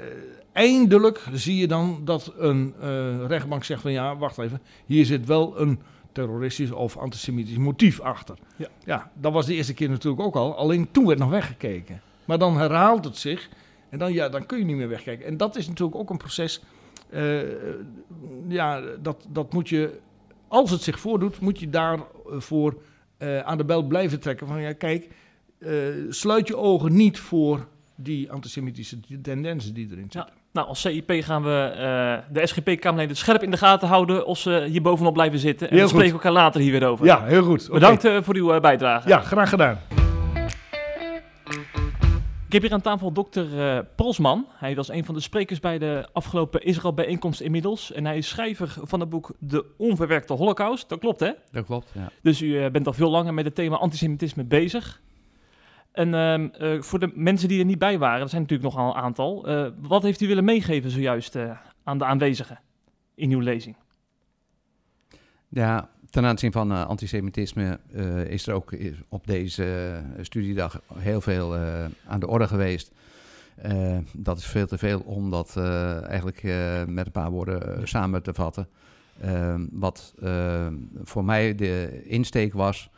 [0.53, 4.61] eindelijk zie je dan dat een eh, rechtbank zegt van ja, wacht even.
[4.87, 5.79] Hier zit wel een
[6.15, 8.37] terroristisch of antisemitisch motief achter.
[8.57, 8.69] Ja.
[8.85, 10.57] ja, dat was de eerste keer natuurlijk ook al.
[10.57, 12.01] Alleen toen werd nog weggekeken.
[12.25, 13.49] Maar dan herhaalt het zich.
[13.89, 15.27] En dan, ja, dan kun je niet meer wegkijken.
[15.27, 16.63] En dat is natuurlijk ook een proces.
[17.11, 17.41] eh,
[18.49, 19.99] ja, dat, dat moet je,
[20.49, 22.83] als het zich voordoet, moet je daarvoor
[23.17, 24.47] eh aan de bel blijven trekken.
[24.47, 25.09] Van ja, kijk,
[25.59, 25.71] eh,
[26.09, 30.33] sluit je ogen niet voor die antisemitische tendensen die erin zitten.
[30.55, 34.67] Nou, als CIP gaan we eh, de SGP-Kamerleden scherp in de gaten houden of ze
[34.69, 35.71] hier bovenop blijven zitten.
[35.71, 37.07] En Heel we spreken elkaar later hier weer over.
[37.07, 37.69] Ja, heel goed.
[37.71, 39.09] Bedankt eh, voor uw eh, bijdrage.
[39.09, 39.81] Ja, graag gedaan.
[42.47, 44.47] Ik heb hier aan tafel dokter eh, Polsman.
[44.57, 47.93] Hij was een van de sprekers bij de afgelopen Israël-bijeenkomst inmiddels.
[47.93, 50.89] En hij is schrijver van het boek De Onverwerkte Holocaust.
[50.89, 51.31] Dat klopt, hè?
[51.51, 52.11] Dat klopt, ja.
[52.23, 55.01] Dus u bent al veel langer met het thema antisemitisme bezig.
[55.95, 58.89] En ehm, eh, voor de mensen die er niet bij waren, er zijn natuurlijk nogal
[58.89, 59.47] een aantal.
[59.47, 62.61] eh, wat heeft u willen meegeven zojuist eh, aan de aanwezigen
[63.15, 63.77] in uw lezing?
[65.49, 67.79] Ja, ten aanzien van antisemitisme
[68.29, 68.77] is er ook
[69.09, 71.57] op deze studiedag heel veel
[72.07, 72.91] aan de orde geweest.
[74.13, 75.57] Dat is veel te veel om dat
[76.07, 76.43] eigenlijk
[76.87, 78.69] met een paar woorden samen te vatten.
[79.21, 80.15] Eh, wat
[81.03, 82.91] voor mij de insteek was,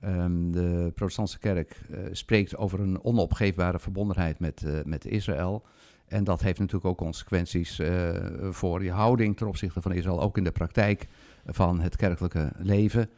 [0.00, 5.62] ehm, de protestantse kerk eh, spreekt over een onopgeefbare verbondenheid met, eh, met Israël.
[6.06, 8.10] En dat heeft natuurlijk ook consequenties eh,
[8.50, 11.06] voor je houding ten opzichte van Israël, ook in de praktijk
[11.46, 13.10] van het kerkelijke leven.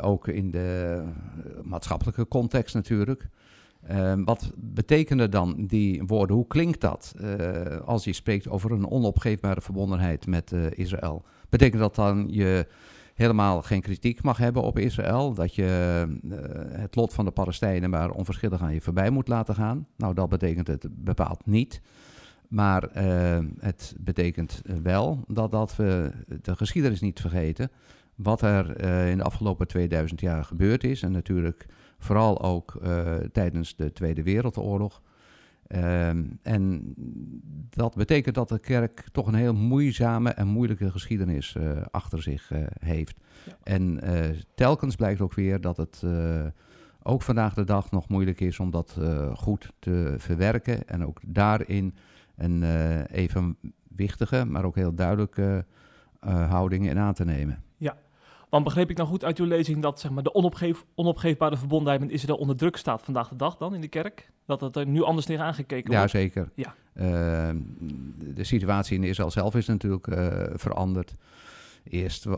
[0.00, 1.02] Ook in de
[1.62, 3.28] maatschappelijke context natuurlijk.
[3.86, 6.36] Ehm, wat betekenen dan die woorden?
[6.36, 7.14] Hoe klinkt dat
[7.84, 11.24] als je spreekt over een onopgeefbare verbondenheid met Israël?
[11.48, 12.66] Betekent dat dan je
[13.16, 15.34] helemaal geen kritiek mag hebben op Israël?
[15.34, 19.54] Dat je eh, het lot van de Palestijnen maar onverschillig aan je voorbij moet laten
[19.54, 19.86] gaan?
[19.96, 21.80] Nou, dat betekent het bepaald niet.
[22.48, 26.10] Maar eh, het betekent wel dat, dat we
[26.42, 27.70] de geschiedenis niet vergeten.
[28.14, 31.02] Wat er eh, in de afgelopen 2000 jaar gebeurd is.
[31.02, 31.66] En natuurlijk
[31.98, 32.80] vooral ook
[33.32, 35.02] tijdens de Tweede Wereldoorlog.
[35.66, 36.94] Ehm, en
[37.70, 42.50] dat betekent dat de kerk toch een heel moeizame en moeilijke geschiedenis eh, achter zich
[42.50, 43.20] eh, heeft.
[43.44, 43.56] Ja.
[43.62, 46.04] En eh, telkens blijkt ook weer dat het
[47.02, 48.98] ook vandaag de dag nog moeilijk is om dat
[49.34, 50.88] goed te verwerken.
[50.88, 51.94] En ook daarin
[52.36, 52.62] een
[53.06, 55.64] evenwichtige, maar ook heel duidelijke
[56.48, 57.62] houding in aan te nemen.
[58.56, 62.00] Want begreep ik nou goed uit uw lezing dat zeg maar, de onopgeef, onopgeefbare verbondenheid
[62.00, 64.30] met Israël onder druk staat vandaag de dag dan in de kerk?
[64.46, 66.10] Dat het er nu anders tegen aangekeken wordt?
[66.10, 66.50] zeker.
[66.54, 66.74] Ja.
[66.94, 67.56] Ehm,
[68.34, 71.14] de situatie in Israël zelf is natuurlijk eh, veranderd.
[71.84, 72.32] Eerst, eh,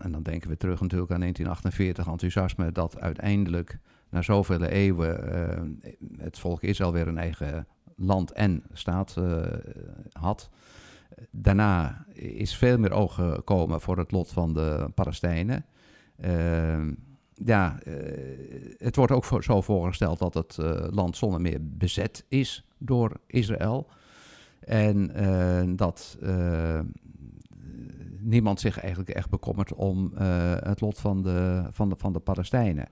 [0.00, 3.78] en dan denken we terug natuurlijk aan 1948, enthousiasme dat uiteindelijk
[4.08, 9.16] na zoveel eeuwen eh, het volk Israël weer een eigen land en staat
[10.12, 10.50] had.
[11.30, 15.64] Daarna is veel meer oog gekomen voor het lot van de Palestijnen.
[16.16, 16.92] Ehm,
[17.44, 17.94] ja, eh,
[18.78, 23.86] het wordt ook zo voorgesteld dat het eh, land zonder meer bezet is door Israël.
[24.60, 26.18] En eh, dat
[28.18, 30.10] niemand zich eigenlijk echt bekommert om
[30.64, 32.88] het lot van de, van, de, van de Palestijnen.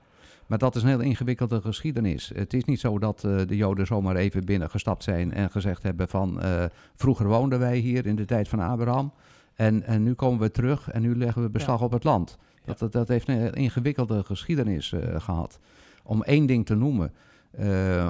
[0.48, 2.30] Maar dat is een heel ingewikkelde geschiedenis.
[2.34, 6.08] Het is niet zo dat eh, de Joden zomaar even binnengestapt zijn en gezegd hebben
[6.08, 9.12] van eh, vroeger woonden wij hier in de tijd van Abraham
[9.54, 12.38] en, en nu komen we terug en nu leggen we beslag op het land.
[12.64, 15.58] Dat, dat, dat heeft een ingewikkelde geschiedenis eh, gehad.
[16.02, 17.12] Om één ding te noemen,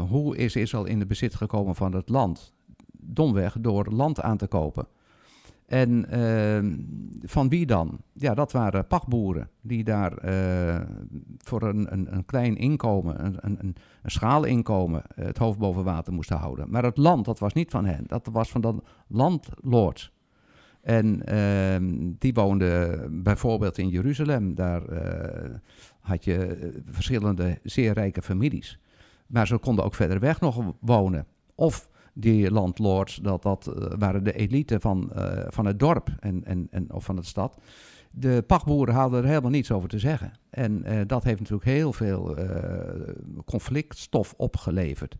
[0.09, 2.53] hoe is Israël in de bezit gekomen van het land?
[2.93, 4.87] Domweg door land aan te kopen.
[5.69, 6.77] En ehm,
[7.23, 7.99] van wie dan?
[8.13, 10.81] Ja, dat waren pachtboeren die daar eh,
[11.39, 16.13] voor een, een, een klein inkomen, een, een, een schaalinkomen, eh, het hoofd boven water
[16.13, 16.71] moesten houden.
[16.71, 18.75] Maar het land, dat was niet van hen, dat was van de
[19.07, 20.13] landlords.
[20.81, 24.55] En ehm, die woonden bijvoorbeeld in Jeruzalem.
[24.55, 25.51] Daar eh,
[26.01, 28.79] had je verschillende zeer rijke families.
[29.27, 31.27] Maar ze konden ook verder weg nog wonen.
[31.55, 31.89] Of
[32.21, 36.69] die landlords, dat, dat eh, waren de elite van, eh, van het dorp en, en,
[36.71, 37.59] en, of van de stad.
[38.11, 40.33] De pachtboeren hadden er helemaal niets over te zeggen.
[40.51, 42.37] En eh, dat heeft natuurlijk heel veel
[43.45, 45.17] conflictstof opgeleverd.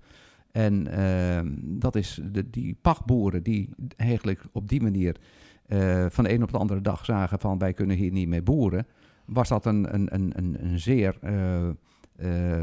[0.51, 5.17] En ehm, dat is de, die pachtboeren die eigenlijk op die manier
[6.09, 8.87] van de een op de andere dag zagen van wij kunnen hier niet mee boeren,
[9.25, 11.19] was dat een, een, een, een, zeer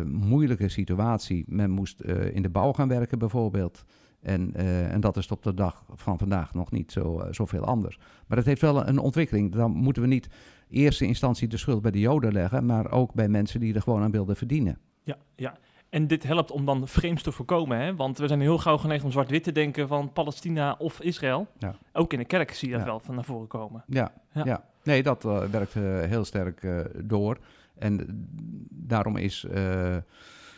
[0.05, 1.43] moeilijke situatie.
[1.47, 3.85] Men moest in de bouw gaan werken bijvoorbeeld.
[4.25, 7.63] En, eh, en dat is op de dag van vandaag nog niet zo, eh, zoveel
[7.65, 7.97] anders.
[8.27, 9.51] Maar het heeft wel een ontwikkeling.
[9.55, 10.27] Dan moeten we niet
[10.69, 14.01] eerste instantie de schuld bij de Joden leggen, maar ook bij mensen die er gewoon
[14.01, 14.77] aan wilden verdienen.
[15.03, 15.53] Ja, ja.
[15.89, 17.95] En dit helpt om dan frames te voorkomen, hè?
[17.95, 21.47] Want we zijn heel gauw geneigd om zwart-wit te denken van Palestina of Israël.
[21.57, 21.75] Ja.
[21.93, 22.89] Ook in de kerk zie je dat Ja.
[22.89, 23.83] wel van naar voren komen.
[23.87, 24.45] Ja, Ja.
[24.45, 24.63] ja.
[24.83, 25.73] nee, dat eh, werkt
[26.09, 26.67] heel sterk
[27.03, 27.37] door.
[27.77, 28.27] En
[28.69, 29.45] daarom is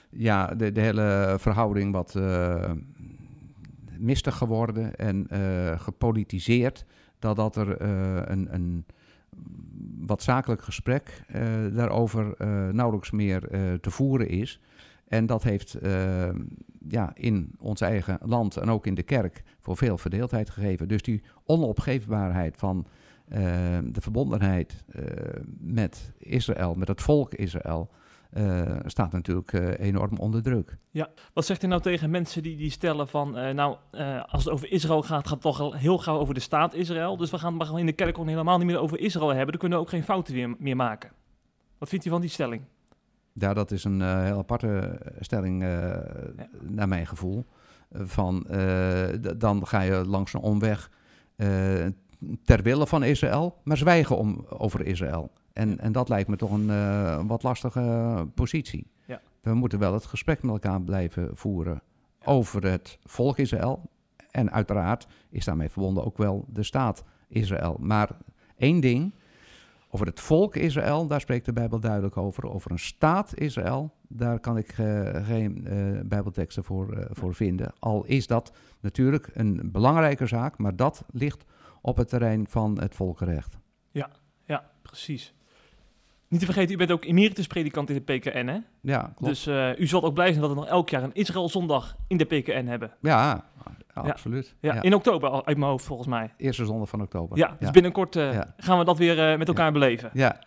[0.10, 2.15] ja, de, de hele verhouding wat
[3.99, 6.86] mistig geworden en eh, gepolitiseerd.
[7.19, 8.86] Dat, dat er eh, een, een
[9.99, 12.36] wat zakelijk gesprek eh, daarover
[12.73, 13.39] nauwelijks meer
[13.81, 14.60] te voeren is.
[15.07, 15.77] En dat heeft
[16.88, 20.88] ja, in ons eigen land en ook in de kerk voor veel verdeeldheid gegeven.
[20.88, 22.88] Dus die onopgeefbaarheid van
[23.83, 24.83] de verbondenheid
[25.60, 27.89] met Israël, met het volk Israël,
[28.85, 30.77] staat natuurlijk eh, enorm onder druk.
[31.33, 34.53] Wat zegt u nou tegen mensen die, die stellen van, eh, nou, eh, als het
[34.53, 37.17] over Israël gaat, gaat het toch al heel gauw over de staat Israël.
[37.17, 39.47] Dus we gaan maar in de kerk helemaal niet meer over Israël hebben.
[39.47, 41.11] Dan kunnen we ook geen fouten meer, meer maken.
[41.77, 42.61] Wat vindt u van die stelling?
[43.33, 45.97] Ja, dat is een eh, heel aparte stelling eh,
[46.61, 47.45] naar mijn gevoel.
[47.89, 50.91] Eh, van, eh, dan ga je langs een omweg
[51.35, 51.85] eh,
[52.43, 55.31] ter wille van Israël, maar zwijgen om, over Israël.
[55.58, 58.88] En, en dat lijkt me toch een eh, wat lastige positie.
[59.06, 59.22] Ja.
[59.41, 61.82] We moeten wel het gesprek met elkaar blijven voeren
[62.24, 63.89] over het volk Israël.
[64.32, 67.78] En uiteraard is daarmee verbonden ook wel de staat Israël.
[67.80, 68.10] Maar
[68.58, 69.13] één ding,
[69.89, 72.50] over het volk Israël, daar spreekt de Bijbel duidelijk over.
[72.50, 77.74] Over een staat Israël, daar kan ik eh, geen eh, Bijbelteksten voor, voor vinden.
[77.80, 81.46] Al is dat natuurlijk een belangrijke zaak, maar dat ligt
[81.82, 83.58] op het terrein van het volkenrecht.
[83.91, 84.10] Ja,
[84.82, 85.36] precies.
[86.29, 88.57] Niet te vergeten, u bent ook emeritus predikant in de PKN, hè?
[88.81, 89.33] Ja, klopt.
[89.33, 92.17] Dus eh, u zult ook blij zijn dat we nog elk jaar een Israël-zondag in
[92.17, 92.91] de PKN hebben.
[93.01, 93.43] ja,
[93.93, 94.55] absoluut.
[94.61, 96.33] Ja, Ja, in oktober al uit mijn hoofd volgens mij.
[96.37, 97.37] Eerste zondag van oktober.
[97.37, 98.53] Ja, dus binnenkort eh, Ja.
[98.57, 100.09] gaan we dat weer eh, met elkaar beleven.
[100.13, 100.39] Ja,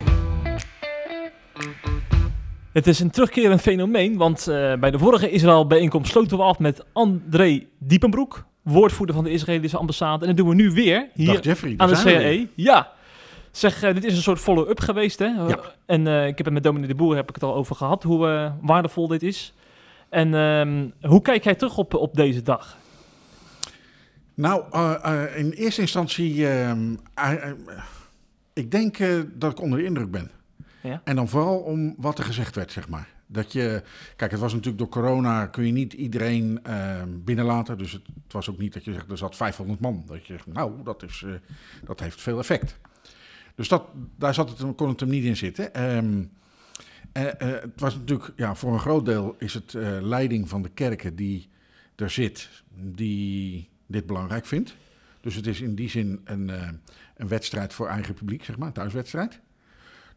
[2.71, 6.85] Het is een terugkerend fenomeen, want eh, bij de vorige Israël-bijeenkomst sloten we af met
[6.93, 10.21] André Diepenbroek, woordvoerder van de Israëlische ambassade.
[10.21, 12.01] En dat doen we nu weer hier Dag Jeffrey, aan de.
[12.03, 12.47] CAE.
[12.55, 12.91] Ja.
[13.51, 15.25] Zeg, eh, dit is een soort follow-up geweest, hè?
[15.25, 15.59] Ja.
[15.85, 18.03] En eh, ik heb het met Dominique de Boer heb ik het al over gehad,
[18.03, 19.53] hoe eh, waardevol dit is.
[20.09, 22.77] En ehm, hoe kijk jij terug op, op deze dag?
[24.33, 24.63] Nou,
[25.35, 27.53] in eerste instantie, ehm, eh, eh,
[28.53, 28.97] ik denk
[29.33, 30.31] dat ik onder de indruk ben.
[30.81, 31.01] Ja.
[31.03, 33.09] En dan vooral om wat er gezegd werd, zeg maar.
[33.27, 33.83] Dat je,
[34.15, 37.77] kijk, het was natuurlijk door corona, kun je niet iedereen ehm, binnenlaten.
[37.77, 40.03] Dus het, het was ook niet dat je zegt, er zat 500 man.
[40.07, 41.25] Dat je zegt, nou, dat, is,
[41.85, 42.79] dat heeft veel effect.
[43.55, 43.83] Dus dat,
[44.15, 45.73] daar zat het, kon het hem niet in zitten.
[45.73, 46.23] Ehm,
[47.11, 50.61] eh, eh, het was natuurlijk, ja, voor een groot deel is het eh, leiding van
[50.61, 51.49] de kerken die
[51.95, 54.75] er zit, die dit belangrijk vindt.
[55.21, 56.51] Dus het is in die zin een,
[57.15, 59.39] een wedstrijd voor eigen publiek, zeg maar, thuiswedstrijd.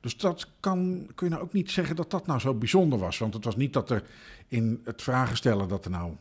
[0.00, 3.18] Dus dat kan, kun je nou ook niet zeggen dat dat nou zo bijzonder was.
[3.18, 4.02] Want het was niet dat er
[4.48, 6.16] in het vragen stellen dat er nou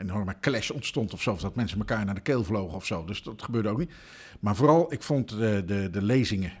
[0.00, 1.32] enorme clash ontstond of zo.
[1.32, 3.04] Of dat mensen elkaar naar de keel vlogen of zo.
[3.04, 3.90] Dus dat gebeurde ook niet.
[4.40, 6.52] Maar vooral, ik vond de, de, de lezingen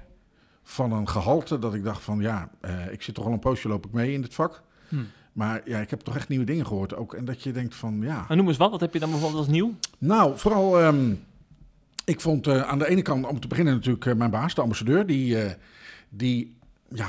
[0.62, 3.68] van een gehalte dat ik dacht van ja, eh, ik zit toch al een poosje
[3.68, 4.62] loop ik mee in dit vak.
[4.88, 4.96] Hm.
[5.32, 7.14] Maar ja, ik heb toch echt nieuwe dingen gehoord ook.
[7.14, 8.24] En dat je denkt van ja.
[8.24, 9.74] Nou, noem eens wat, wat heb je dan bijvoorbeeld als nieuw?
[9.98, 11.14] Nou, vooral, ehm,
[12.04, 14.60] ik vond eh, aan de ene kant, om te beginnen natuurlijk eh, mijn baas, de
[14.60, 15.36] ambassadeur, die,
[16.08, 16.56] die
[16.88, 17.08] ja,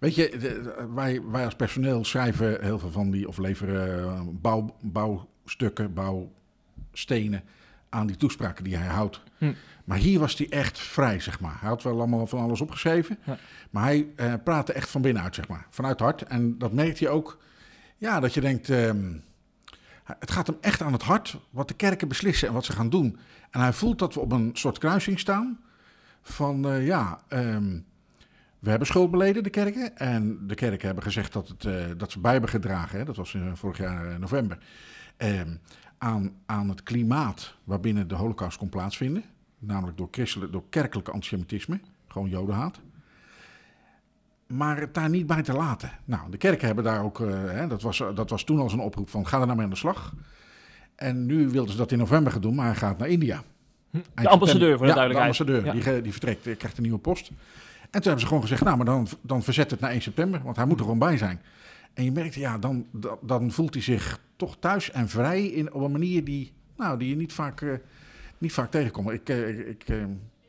[0.00, 4.20] weet je, de- wij, wij als personeel schrijven heel veel van die, of leveren eh,
[4.32, 7.42] bouw, bouwstukken, bouwstenen
[7.88, 9.20] aan die toespraken die hij houdt.
[9.38, 9.52] Hm.
[9.84, 11.56] Maar hier was hij echt vrij, zeg maar.
[11.60, 13.38] Hij had wel allemaal van alles opgeschreven, Ja.
[13.70, 15.66] maar hij eh, praatte echt van binnenuit, zeg maar.
[15.70, 16.22] Vanuit het hart.
[16.22, 17.38] En dat merkte je ook,
[17.96, 18.70] ja, dat je denkt...
[18.70, 19.12] ehm,
[20.04, 22.90] Het gaat hem echt aan het hart wat de kerken beslissen en wat ze gaan
[22.90, 23.18] doen.
[23.50, 25.60] En hij voelt dat we op een soort kruising staan.
[26.22, 27.78] Van eh, ja, ehm,
[28.60, 29.96] we hebben schuld beleden, de kerken.
[29.96, 32.98] En de kerken hebben gezegd dat, het, eh, dat ze bij hebben gedragen.
[32.98, 34.58] Hè, dat was eh, vorig jaar november.
[35.16, 35.54] ehm,
[35.98, 39.24] aan, aan het klimaat waarbinnen de holocaust kon plaatsvinden.
[39.58, 41.80] Namelijk door, christelijk, door kerkelijke antisemitisme.
[42.08, 42.80] Gewoon jodenhaat.
[44.46, 45.90] Maar het daar niet bij te laten.
[46.04, 47.20] Nou, de kerken hebben daar ook...
[47.20, 49.64] eh, hè, dat, was, dat was toen al een oproep van ga er nou mee
[49.64, 50.14] aan de slag.
[50.94, 53.42] En nu wilden ze dat in november gaan doen, maar hij gaat naar India.
[53.92, 55.36] Eind De ambassadeur, voor de duidelijkheid.
[55.36, 55.76] De ambassadeur.
[55.84, 55.92] Ja.
[55.92, 57.30] Die, die vertrekt, krijgt een nieuwe post.
[57.90, 60.40] En toen hebben ze gewoon gezegd, nou, maar dan, dan verzet het naar 1 september,
[60.44, 61.40] want hij moet er gewoon bij zijn.
[61.94, 65.72] En je merkt, ja, dan, dan, dan voelt hij zich toch thuis en vrij in,
[65.72, 67.72] op een manier die, nou, die je niet vaak, eh,
[68.38, 69.10] niet vaak tegenkomt.
[69.10, 69.96] Ik, eh, ik, eh,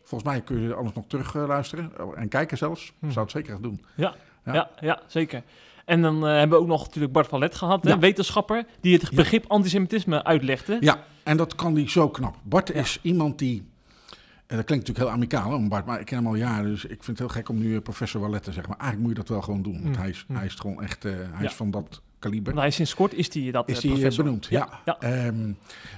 [0.03, 2.93] volgens mij kun je alles nog terug luisteren en kijken zelfs.
[2.99, 3.05] Hm.
[3.05, 3.85] Ik zou het zeker gaan doen.
[3.95, 4.15] Ja,
[4.45, 4.53] Ja.
[4.53, 4.69] ja.
[4.79, 5.43] Ja, zeker.
[5.85, 9.11] En dan hebben we ook nog natuurlijk Bart van Let gehad, hè, wetenschapper, die het
[9.11, 10.77] begrip antisemitisme uitlegde.
[10.79, 12.35] Ja, en dat kan die zo knap.
[12.43, 13.70] Bart is iemand die.
[14.51, 16.69] En dat klinkt natuurlijk heel amicaal, hè, Bart, maar ik ken hem al jaren.
[16.69, 18.69] Dus ik vind het heel gek om nu eh, professor Wallet te zeggen.
[18.69, 19.81] Maar eigenlijk moet je dat wel gewoon doen.
[19.83, 20.35] Want Mm, hij, is, mm.
[20.35, 21.05] hij is gewoon echt.
[21.05, 21.47] eh, hij Ja.
[21.49, 22.55] is van dat kaliber.
[22.55, 24.79] Hij is sinds kort is hij dat is eh, hij benoemd, ja.
[24.85, 24.99] ja.
[24.99, 25.51] Ehm,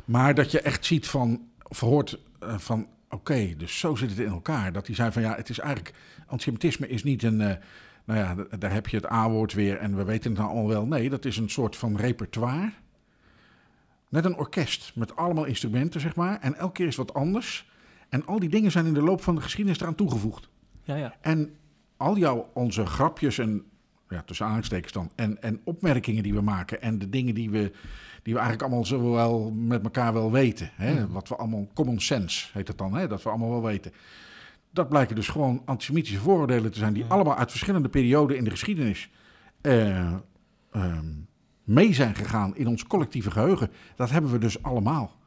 [0.05, 1.41] maar dat je echt ziet van.
[1.67, 2.87] Of hoort van.
[3.09, 4.71] Oké, dus zo zit het in elkaar.
[4.71, 5.95] Dat hij zei van ja, het is eigenlijk.
[6.27, 7.37] Antisemitisme is niet een.
[7.37, 7.57] nou
[8.05, 10.85] ja, daar heb je het A-woord weer en we weten het nou al wel.
[10.85, 12.71] Nee, dat is een soort van repertoire.
[14.09, 16.39] Net een orkest met allemaal instrumenten, zeg maar.
[16.41, 17.71] En elke keer is wat anders.
[18.13, 20.49] En al die dingen zijn in de loop van de geschiedenis eraan toegevoegd.
[20.83, 21.15] Ja, ja.
[21.21, 21.55] En
[21.97, 23.63] al jouw, onze grapjes en,
[24.09, 27.71] ja, tussen aanhalingstekens dan, en, en opmerkingen die we maken en de dingen die we,
[28.23, 30.69] die we eigenlijk allemaal zo wel met elkaar wel weten.
[30.75, 31.07] Hè?
[31.07, 33.07] Wat we allemaal, common sense heet het dan, hè?
[33.07, 33.91] dat we allemaal wel weten.
[34.69, 38.49] Dat blijken dus gewoon antisemitische vooroordelen te zijn die allemaal uit verschillende perioden in de
[38.49, 39.09] geschiedenis
[39.61, 40.13] eh,
[40.71, 41.05] ehm,
[41.63, 43.71] mee zijn gegaan in ons collectieve geheugen.
[43.95, 45.21] Dat hebben we dus allemaal.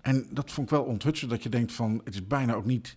[0.00, 2.96] En dat vond ik wel onthutsend dat je denkt van, het is bijna ook niet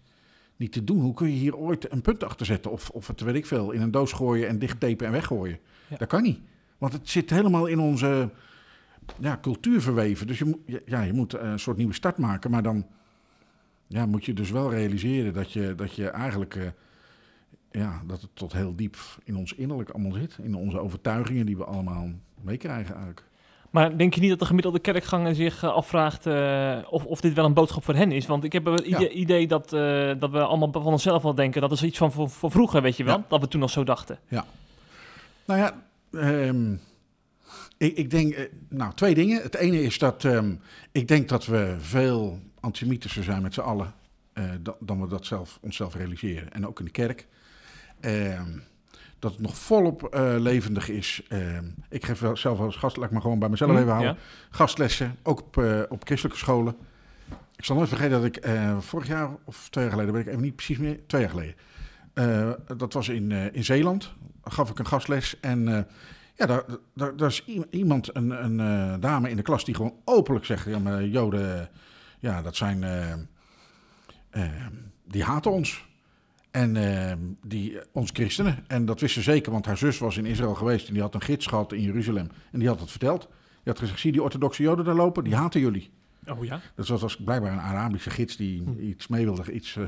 [0.56, 0.99] niet te doen.
[1.02, 2.72] Hoe kun je hier ooit een punt achter zetten?
[2.72, 5.60] Of, of het weet ik veel, in een doos gooien en dichttapen en weggooien.
[5.88, 5.97] Ja.
[5.97, 6.39] Dat kan niet.
[6.78, 8.30] Want het zit helemaal in onze
[9.20, 10.28] ja, cultuur verweven.
[10.28, 12.52] Dus je, moet- ja, je moet een soort nieuwe start maken.
[12.52, 12.86] Maar dan
[13.88, 16.56] ja, moet je dus wel realiseren dat je, dat je eigenlijk...
[16.56, 16.68] eh,
[17.72, 20.38] ja, dat het tot heel diep in ons innerlijk allemaal zit.
[20.41, 22.10] In onze overtuigingen die we allemaal
[22.41, 23.24] meekrijgen eigenlijk.
[23.72, 27.34] Maar denk je niet dat de gemiddelde kerkganger zich eh, afvraagt eh, of, of dit
[27.34, 28.26] wel een boodschap voor hen is?
[28.26, 29.09] Want ik heb het Ja.
[29.09, 31.61] idee, dat, eh, dat we allemaal van onszelf wel denken.
[31.61, 33.17] Dat is iets van voor, voor vroeger, weet je wel.
[33.17, 33.26] Ja.
[33.28, 34.19] Dat we toen nog zo dachten.
[35.45, 36.74] Nou ja, ehm,
[37.78, 39.41] ik, ik denk, nou twee dingen.
[39.41, 40.55] Het ene is dat ehm,
[40.91, 43.93] ik denk dat we veel antisemitischer zijn met z'n allen
[44.59, 46.53] dan, dan we dat zelf, onszelf realiseren.
[46.53, 47.28] En ook in de kerk.
[47.99, 48.49] Ehm,
[49.22, 51.22] dat het nog volop eh, levendig is.
[51.28, 53.91] Ehm, ik geef wel zelf als gast, laat ik maar gewoon bij mezelf Hm, even
[53.91, 54.13] houden.
[54.13, 54.19] ja.
[54.49, 56.76] Gastlessen, ook op, eh, op christelijke scholen.
[57.55, 60.30] Ik zal nooit vergeten dat ik eh, vorig jaar of twee jaar geleden, weet ik
[60.30, 61.55] even niet precies meer, twee jaar geleden.
[62.78, 64.13] Dat was in, in Zeeland.
[64.43, 65.39] Gaf ik een gastles.
[65.39, 65.88] En
[66.36, 66.63] ja, daar,
[66.93, 70.80] daar, daar is iemand, een, een dame in de klas, die gewoon openlijk zegt: ja,
[70.80, 71.69] maar Joden,
[72.19, 72.86] ja, dat zijn.
[75.07, 75.86] die haten ons.
[76.52, 78.64] En eh, die, ons christenen.
[78.68, 80.88] En dat wist ze zeker, want haar zus was in Israël geweest.
[80.88, 82.30] En die had een gids gehad in Jeruzalem.
[82.52, 83.22] En die had het verteld.
[83.22, 83.30] Die
[83.74, 85.24] had gezegd: zie die orthodoxe Joden daar lopen?
[85.24, 85.89] Die haten jullie.
[86.28, 86.60] Oh ja?
[86.76, 88.80] Dus dat was blijkbaar een Arabische gids die Hm.
[88.80, 89.84] iets mee wilde, iets eh,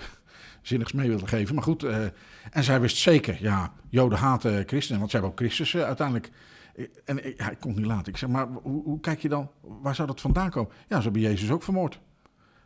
[0.62, 1.56] zinnigs mee wilde geven.
[1.56, 2.04] Maar goed, eh,
[2.52, 6.32] en zij wist zeker, ja, Joden haten christenen, want zij hebben ook Christus eh, uiteindelijk.
[6.76, 8.12] Eh, En ik- ja, ik kon het niet laten.
[8.12, 10.72] Ik zeg, maar hoe, hoe kijk je dan, waar zou dat vandaan komen?
[10.90, 12.00] Ja, ze hebben Jezus ook vermoord.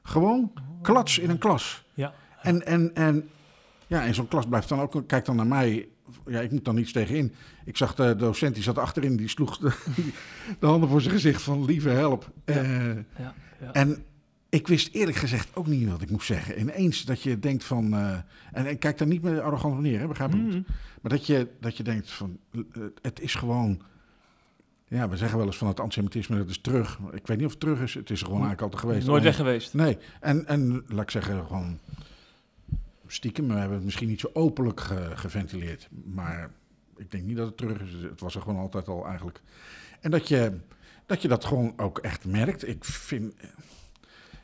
[0.03, 1.83] Gewoon klats in een klas.
[1.93, 2.13] Ja.
[2.41, 3.29] En, en, en
[3.87, 5.87] ja, en zo'n klas blijft dan ook, kijkt dan naar mij.
[6.27, 7.33] Ja, ik moet dan niets tegenin.
[7.65, 9.71] Ik zag de docent, die zat achterin, die sloeg de,
[10.59, 12.31] de handen voor zijn gezicht van lieve help.
[12.45, 13.03] Eh, Ja,
[13.59, 13.71] ja.
[13.71, 14.03] en
[14.49, 16.59] ik wist eerlijk gezegd ook niet wat ik moest zeggen.
[16.59, 17.93] Ineens dat je denkt van...
[17.93, 18.17] eh,
[18.51, 20.41] en ik kijk daar niet met een arrogante manier, hè, begrijp ik.
[20.41, 20.65] Mm.
[21.01, 22.37] Maar dat je, dat je denkt van...
[22.51, 22.61] eh,
[23.01, 23.81] het is gewoon...
[24.89, 26.99] Ja, we zeggen wel eens van het antisemitisme, dat is terug.
[27.11, 27.93] Ik weet niet of het terug is.
[27.93, 29.07] Het is er gewoon eigenlijk altijd geweest.
[29.07, 29.73] Nooit weg geweest.
[29.73, 31.79] Nee, en, en laat ik zeggen, gewoon
[33.13, 33.47] stiekem.
[33.47, 35.89] We hebben het misschien niet zo openlijk ge- geventileerd.
[36.05, 36.51] Maar
[36.95, 37.93] ik denk niet dat het terug is.
[38.03, 39.41] Het was er gewoon altijd al eigenlijk.
[40.01, 40.57] En dat je
[41.05, 42.67] dat, je dat gewoon ook echt merkt.
[42.67, 43.33] Ik vind...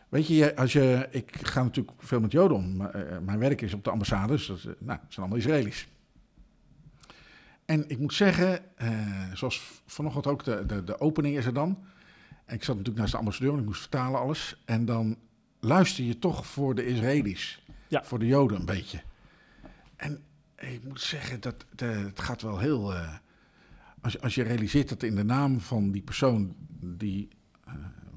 [0.09, 2.81] Weet je, als je, ik ga natuurlijk veel met Joden om.
[2.85, 4.45] eh, Mijn werk is op de ambassades.
[4.47, 5.87] Dat, eh, nou, het zijn allemaal Israëli's.
[7.65, 11.77] En ik moet zeggen, eh, zoals vanochtend ook, de, de, de opening is er dan.
[12.45, 14.61] En ik zat natuurlijk naast de ambassadeur, want ik moest vertalen alles.
[14.65, 15.17] En dan
[15.59, 17.63] luister je toch voor de Israëli's.
[17.93, 18.03] Ja.
[18.03, 19.01] Voor de Joden een beetje.
[19.95, 20.23] En
[20.57, 22.93] ik moet zeggen, dat, de- het gaat wel heel...
[22.95, 23.13] eh,
[24.01, 27.27] als, je- als je realiseert dat in de naam van die persoon die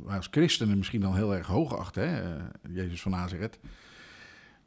[0.05, 3.59] wij als christenen misschien dan heel erg hoog achten, hè, eh, Jezus van Nazareth,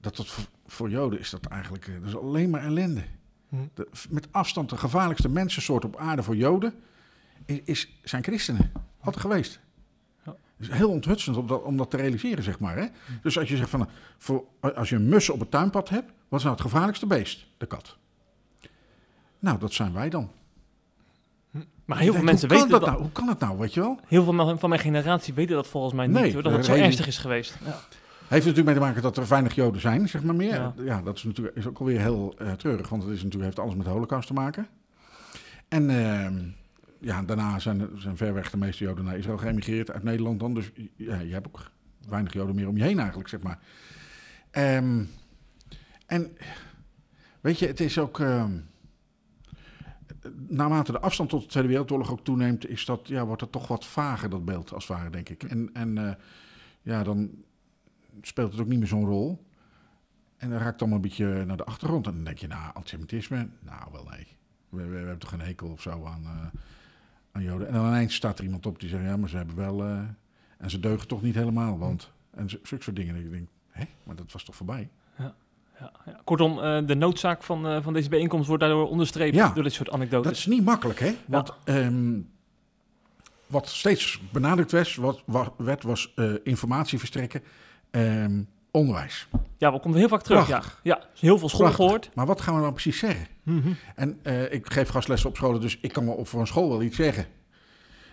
[0.01, 3.03] dat dat voor, voor Joden is dat eigenlijk eh, dat is alleen maar ellende.
[3.49, 3.55] Hm.
[3.73, 6.73] De, met afstand de gevaarlijkste mensensoort op aarde voor Joden
[7.45, 8.71] is, is, zijn christenen.
[8.99, 9.59] Altijd geweest.
[10.59, 12.77] Is heel onthutsend om dat, om dat te realiseren, zeg maar.
[12.77, 12.85] Hè?
[13.21, 13.87] Dus als je zegt van,
[14.17, 14.43] voor,
[14.75, 17.45] als je een mus op het tuinpad hebt, wat is nou het gevaarlijkste beest?
[17.57, 17.97] De kat.
[19.39, 20.29] Nou, dat zijn wij dan.
[21.85, 23.01] Maar heel veel mensen weten dat nou?
[23.01, 23.99] Hoe kan het nou, weet je wel?
[24.07, 26.15] Heel veel van- mijn generatie weten dat volgens mij niet.
[26.19, 27.57] Nee, hoor, dat het zo ernstig is geweest.
[27.65, 27.79] Ja.
[28.27, 30.53] Heeft natuurlijk mee te maken dat er weinig Joden zijn, zeg maar meer.
[30.53, 30.73] Ja.
[30.77, 33.59] Ja, dat is natuurlijk is ook alweer heel eh, treurig, want het is natuurlijk, heeft
[33.59, 34.67] alles met de holocaust te maken.
[35.67, 36.35] En ehm,
[36.99, 40.53] ja, daarna zijn, zijn verweg de meeste Joden naar Israël geëmigreerd uit Nederland dan.
[40.53, 41.71] Dus ja, je hebt ook
[42.07, 43.59] weinig Joden meer om je heen eigenlijk, zeg maar.
[44.51, 45.03] Ehm,
[46.05, 46.37] en
[47.41, 48.19] weet je, het is ook...
[48.19, 48.51] ehm,
[50.47, 53.67] naarmate de afstand tot de Tweede Wereldoorlog ook toeneemt, is dat, ja, wordt het toch
[53.67, 55.43] wat vager, dat beeld, als het ware, denk ik.
[55.43, 56.13] En, en eh,
[56.81, 57.29] ja, dan
[58.21, 59.47] speelt het ook niet meer zo'n rol.
[60.37, 62.07] En dan raakt het allemaal een beetje naar de achtergrond.
[62.07, 63.49] En dan denk je, nou, antisemitisme?
[63.59, 64.27] Nou, wel nee.
[64.69, 66.59] We hebben toch geen hekel of zo aan, eh,
[67.31, 67.67] aan Joden.
[67.67, 69.83] En dan ineens staat er iemand op die zegt, ja, maar ze hebben wel...
[69.83, 69.99] eh,
[70.57, 72.11] en ze deugen toch niet helemaal, want...
[72.35, 73.15] En zulke soort dingen.
[73.15, 74.89] En ik denk, hè, maar dat was toch voorbij?
[75.17, 75.33] Ja,
[75.79, 75.91] ja.
[76.23, 79.49] Kortom, eh, de noodzaak van, eh, van deze bijeenkomst wordt daardoor onderstreept Ja.
[79.53, 80.27] door dit soort anekdotes.
[80.27, 81.15] Dat is niet makkelijk, hè?
[81.25, 82.19] Want ehm,
[83.47, 87.43] wat steeds benadrukt werd, wat, wa- werd was eh, informatie verstrekken,
[87.91, 88.41] ehm,
[88.71, 89.27] onderwijs.
[89.57, 90.47] Ja, we komen heel vaak terug.
[90.47, 90.57] Ja.
[90.59, 90.79] Prachtig.
[90.83, 91.85] ja, heel veel school Prachtig.
[91.85, 92.11] gehoord.
[92.15, 93.27] Maar wat gaan we dan precies zeggen?
[93.43, 93.71] Mhm.
[93.95, 96.69] En eh, ik geef gastlessen op scholen, dus ik kan wel op voor een school
[96.69, 97.25] wel iets zeggen.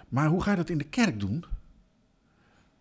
[0.08, 1.44] Maar hoe ga je dat in de kerk doen?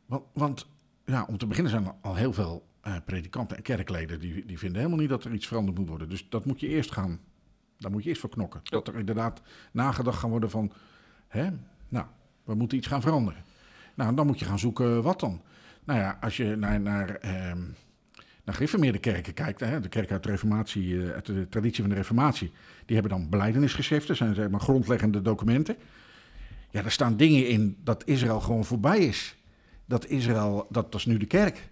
[0.05, 0.67] Want, want
[1.05, 4.57] ja, om te beginnen zijn er al heel veel eh, predikanten en kerkleden die, die
[4.57, 6.09] vinden helemaal niet dat er iets veranderd moet worden.
[6.09, 7.19] Dus dat moet je eerst gaan,
[7.77, 8.61] daar moet je eerst voor knokken.
[8.63, 10.71] Dat er inderdaad nagedacht gaan worden van,
[11.27, 11.49] hè,
[11.89, 12.05] nou,
[12.43, 13.43] we moeten iets gaan veranderen.
[13.95, 15.41] Nou, dan moet je gaan zoeken wat dan.
[15.85, 17.59] Nou ja, als je naar, naar, ehm,
[18.43, 21.89] naar gereformeerde kerken kijkt, hè, de kerk uit de reformatie, eh, uit de traditie van
[21.89, 22.51] de reformatie,
[22.85, 25.75] die hebben dan beleidenisgeschriften, zijn zeg maar grondleggende documenten.
[26.69, 29.35] Ja, daar staan dingen in dat Israël gewoon voorbij is.
[29.85, 31.69] Dat Israël, dat, dat is nu de kerk.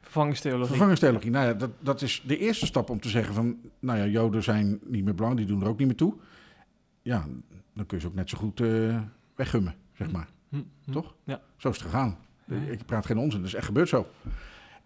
[0.00, 0.68] Vervangingstheologie.
[0.68, 4.06] Vervangingstheologie, nou ja, dat, dat is de eerste stap om te zeggen van, nou ja,
[4.06, 6.14] Joden zijn niet meer belangrijk, die doen er ook niet meer toe.
[7.02, 7.26] Ja,
[7.74, 8.98] dan kun je ze ook net zo goed eh
[9.34, 10.28] weggummen, zeg maar.
[10.48, 10.92] Hm, hm.
[10.92, 11.14] Toch?
[11.24, 11.40] Ja.
[11.56, 12.18] Zo is het gegaan.
[12.48, 14.06] Ik praat geen onzin, dat is echt gebeurd zo.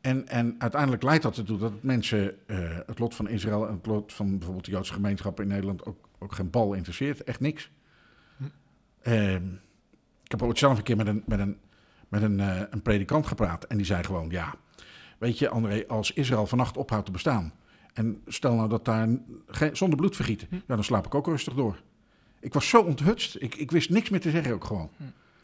[0.00, 3.86] En, en uiteindelijk leidt dat ertoe dat mensen eh, het lot van Israël en het
[3.86, 7.24] lot van bijvoorbeeld de Joodse gemeenschap in Nederland ook, ook geen bal interesseert.
[7.24, 7.70] Echt niks.
[8.36, 8.44] Hm.
[9.02, 9.46] Ehm,
[10.24, 11.58] ik heb ooit zelf een keer met een, met een,
[12.08, 14.54] met een, eh, een predikant gepraat en die zei gewoon, ja,
[15.18, 17.52] weet je André, als Israël vannacht ophoudt te bestaan
[17.92, 19.08] en stel nou dat daar
[19.46, 20.54] geen, zonder bloed vergieten, Hm.
[20.54, 21.82] ja, dan slaap ik ook rustig door.
[22.40, 24.90] Ik was zo onthutst, ik, ik wist niks meer te zeggen ook gewoon.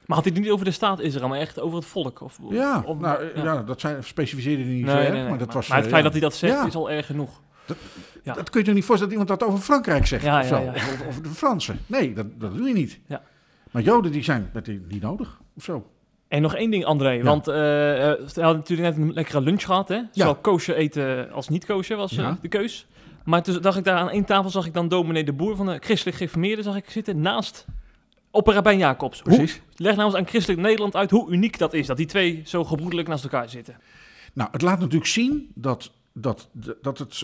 [0.06, 2.20] Maar had hij het niet over de staat Israël, maar echt over het volk?
[2.20, 3.62] Of, Ja, of- nou, eh, ja.
[3.62, 5.28] dat zijn, specificeerde hij niet Nee, zo nee, erg, nee.
[5.28, 5.68] maar dat was...
[5.68, 6.10] maar het eh, feit ja.
[6.10, 6.66] dat hij dat zegt Ja.
[6.66, 7.40] is al erg genoeg.
[8.22, 8.34] Ja.
[8.34, 10.56] Dat kun je je niet voorstellen dat iemand dat over Frankrijk zegt Ja, of, ja,
[10.56, 10.72] zo, ja.
[11.08, 11.78] Of, de Fransen.
[11.86, 13.00] Nee, dat, dat doe je niet.
[13.06, 13.22] Ja.
[13.70, 15.86] Maar Joden die zijn dat is niet nodig of zo.
[16.28, 17.22] En nog één ding, André.
[17.22, 20.00] Want eh, we hadden natuurlijk net een lekkere lunch gehad, hè?
[20.12, 22.38] Zowel kosher eten als niet kosher was Ja.
[22.42, 22.86] de keus.
[23.24, 25.66] Maar toen dacht ik daar aan één tafel, zag ik dan dominee de Boer van
[25.66, 27.64] de christelijk gereformeerde, zag ik zitten naast
[28.34, 29.20] op Rabijn Jacobs.
[29.20, 29.60] Hoe- Precies.
[29.76, 32.64] leg nou eens aan christelijk Nederland uit hoe uniek dat is, dat die twee zo
[32.64, 33.76] gebroedelijk naast elkaar zitten.
[34.32, 36.48] Nou, het laat natuurlijk zien dat, dat,
[36.82, 37.14] dat het...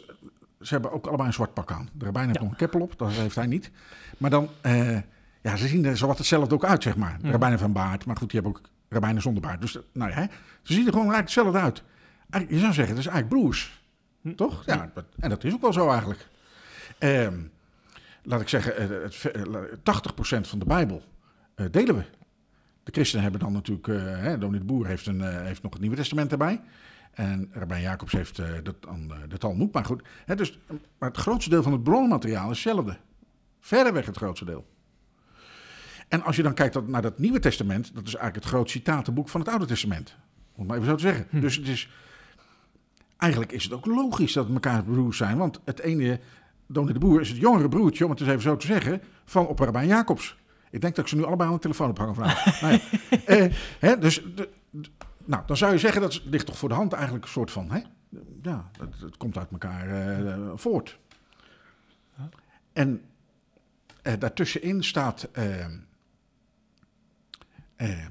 [0.61, 1.89] Ze hebben ook allebei een zwart pak aan.
[1.93, 2.43] De rabbijn heeft Ja.
[2.43, 3.71] nog een keppel op, dat heeft hij niet.
[4.19, 4.49] Maar dan...
[4.61, 4.99] eh,
[5.43, 7.19] ja, ze zien er zowat hetzelfde ook uit, zeg maar.
[7.23, 9.61] De rabbijnen van baard, maar goed, die hebben ook rabbijnen zonder baard.
[9.61, 10.29] Dus, nou ja,
[10.63, 11.19] ze zien er gewoon eigenlijk
[11.53, 11.83] hetzelfde uit.
[12.51, 13.83] Je zou zeggen, het is eigenlijk broers.
[14.23, 14.35] Hm.
[14.35, 14.63] Toch?
[14.67, 16.29] Ja, dat- en dat is ook wel zo eigenlijk.
[16.99, 17.35] Ehm,
[18.23, 21.03] laat ik zeggen, eh, het, ve- eh, la- 80% van de Bijbel
[21.55, 22.05] eh, delen we.
[22.83, 25.81] De christenen hebben dan natuurlijk, eh hè, de Boer heeft, een, eh, heeft nog het
[25.81, 26.61] Nieuwe Testament erbij.
[27.11, 28.95] En Rabijn Jacobs heeft eh, dat eh,
[29.29, 29.73] de Talmud.
[29.73, 32.97] Maar goed, hè, dus, eh, maar het grootste deel van het bronnenmateriaal is hetzelfde.
[33.61, 34.66] Verreweg het grootste deel.
[36.09, 39.29] En als je dan kijkt naar dat Nieuwe Testament, dat is eigenlijk het groot citatenboek
[39.29, 40.16] van het Oude Testament.
[40.53, 41.27] Om het maar even zo te zeggen.
[41.31, 41.41] Hm.
[41.41, 41.89] Dus het is,
[43.16, 45.37] eigenlijk is het ook logisch dat het elkaar broers zijn.
[45.39, 46.21] Want het ene,
[46.73, 49.47] Dominee de Boer, is het jongere broertje, om het eens even zo te zeggen, van
[49.47, 50.37] op Rabijn Jacobs.
[50.71, 52.61] Ik denk dat ik ze nu allebei aan de telefoon heb hangen vanavond.
[52.61, 52.81] nou ja.
[53.27, 54.89] Eh, hè, dus, de- de-
[55.25, 57.71] nou, dan zou je zeggen, dat ligt toch voor de hand eigenlijk een soort van,
[57.71, 57.81] hè?
[58.43, 59.89] Ja, het, komt uit elkaar
[60.27, 60.99] eh, voort.
[62.73, 63.03] En
[64.03, 65.64] eh, daartussenin staat eh,
[67.77, 68.07] eh,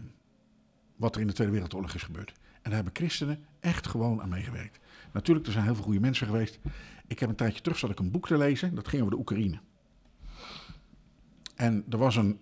[0.95, 2.31] wat er in de Tweede Wereldoorlog is gebeurd.
[2.31, 4.79] En daar hebben christenen echt gewoon aan meegewerkt.
[5.11, 6.59] Natuurlijk, er zijn heel veel goede mensen geweest.
[7.09, 9.19] Ik heb een tijdje terug zat ik een boek te lezen, dat ging over de
[9.19, 9.59] Oekraïne.
[11.55, 12.39] En er was een,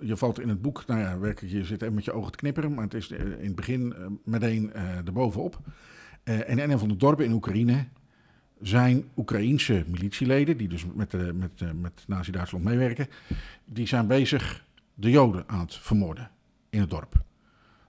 [0.00, 2.74] je valt in het boek, nou ja, je zit even met je ogen te knipperen,
[2.74, 5.58] maar het is eh, in het begin eh, meteen eh erbovenop.
[6.22, 7.86] Eh in een van de dorpen in Oekraïne
[8.60, 13.08] zijn Oekraïense militieleden, die dus met, de, met, met Nazi-Duitsland meewerken,
[13.64, 14.64] die zijn bezig
[14.94, 16.30] de Joden aan het vermoorden
[16.70, 17.24] in het dorp.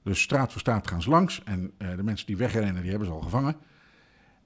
[0.03, 3.13] Dus straat voor straat gaan ze langs en de mensen die wegrennen, die hebben ze
[3.13, 3.55] al gevangen.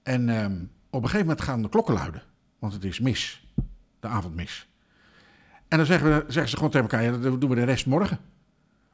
[0.04, 2.24] En ehm, op een gegeven moment gaan de klokken luiden,
[2.60, 3.48] want het is mis,
[4.00, 4.70] de avondmis.
[5.68, 7.86] En dan zeggen, we, zeggen ze gewoon tegen elkaar, ja, dan doen we de rest
[7.86, 8.20] morgen.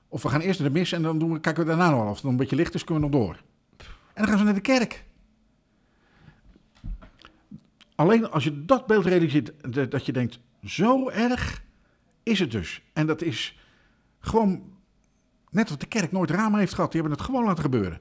[0.07, 1.99] Of we gaan eerst naar de mis en dan doen we, kijken we daarna nog
[2.01, 2.09] wel.
[2.09, 3.35] Of het een beetje licht is, kunnen we nog door.
[3.77, 3.87] En
[4.23, 5.05] dan gaan ze naar de kerk.
[7.95, 11.61] Alleen als je dat beeld realiseert, dat- dat je denkt, zo erg
[12.23, 12.81] is het dus.
[12.93, 13.59] En dat is
[14.19, 14.63] gewoon
[15.49, 16.91] net wat de kerk nooit ramen heeft gehad.
[16.91, 17.99] Die hebben het gewoon laten gebeuren.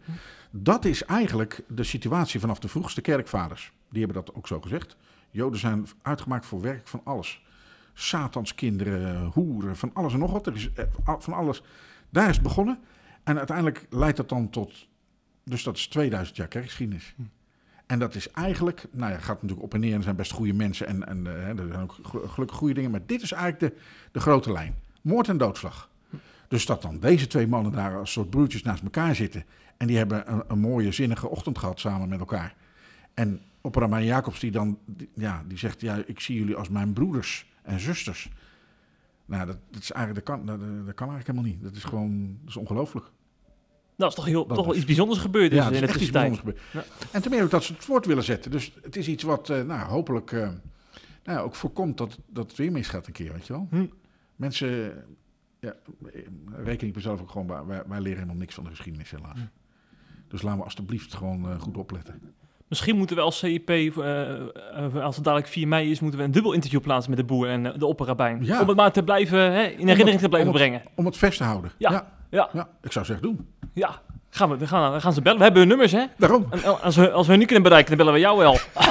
[0.59, 3.73] Dat is eigenlijk de situatie vanaf de vroegste kerkvaders.
[3.89, 4.97] Die hebben dat ook zo gezegd.
[5.31, 7.45] Joden zijn uitgemaakt voor werk van alles.
[7.95, 10.47] Satanskinderen, hoeren, van alles en nog wat.
[10.47, 11.63] Er is eh, van alles.
[12.11, 12.79] Daar is het begonnen.
[13.25, 14.87] En uiteindelijk leidt dat dan tot...
[15.45, 17.15] Dus dat is 2000 jaar kerkgeschiedenis.
[17.87, 18.87] En dat is eigenlijk...
[18.91, 19.91] Nou ja, gaat natuurlijk op en neer.
[19.91, 20.87] En er zijn best goede mensen.
[20.87, 22.91] En, en eh, er zijn ook gel- gelukkig goede dingen.
[22.91, 23.81] Maar dit is eigenlijk de,
[24.13, 24.75] de grote lijn.
[25.03, 25.91] Moord en doodslag.
[26.49, 29.45] Dus dat dan deze twee mannen daar als soort broertjes naast elkaar zitten.
[29.77, 32.55] En die hebben een, een mooie zinnige ochtend gehad samen met elkaar.
[33.15, 36.93] En opperman Jacobs die dan, die- ja, die zegt, ja, ik zie jullie als mijn
[36.93, 38.31] broeders en zusters.
[39.25, 41.63] Nou, dat, dat is eigenlijk, dat kan, dat, dat kan eigenlijk helemaal niet.
[41.63, 43.07] Dat is gewoon, dat is ongelooflijk.
[43.97, 45.87] Dat is toch, heel, Dat toch wel is- iets bijzonders gebeurd dus Ja, in de
[45.87, 46.39] tussentijd.
[46.39, 46.61] gebeurd.
[47.13, 48.51] En ten meer ook dat ze het voort willen zetten.
[48.51, 50.59] Dus het is iets wat, eh, nou, hopelijk, eh, nou,
[51.25, 53.67] ja, ook voorkomt dat, dat het weer misgaat een keer, weet je wel.
[53.71, 53.87] Hm.
[54.37, 55.05] Mensen,
[55.61, 55.75] ja,
[56.65, 59.39] reken ik mezelf ook gewoon wij, wij leren helemaal niks van de geschiedenis helaas.
[59.39, 59.45] Hm.
[60.29, 62.21] Dus laten we alstublieft gewoon eh, goed opletten.
[62.69, 66.25] Misschien moeten we als CIP, eh, eh, als het dadelijk 4 mei is, moeten we
[66.25, 68.45] een dubbel interview plaatsen met de boer en de opperrabijn.
[68.45, 68.61] Ja.
[68.61, 70.83] Om het maar te blijven, hè, in herinnering te blijven om het- brengen.
[70.95, 71.71] Om het vast te houden.
[71.79, 71.91] Ja.
[71.91, 72.07] ja.
[72.31, 72.49] Ja.
[72.53, 73.47] Ja, ik zou zeggen doen.
[73.73, 74.01] Ja,
[74.31, 75.39] gaan we, dan gaan, dan gaan ze bellen.
[75.39, 76.05] We hebben hun nummers, hè?
[76.19, 76.47] Daarom.
[76.51, 78.57] En als we, als we hun niet kunnen bereiken, dan bellen we jou wel.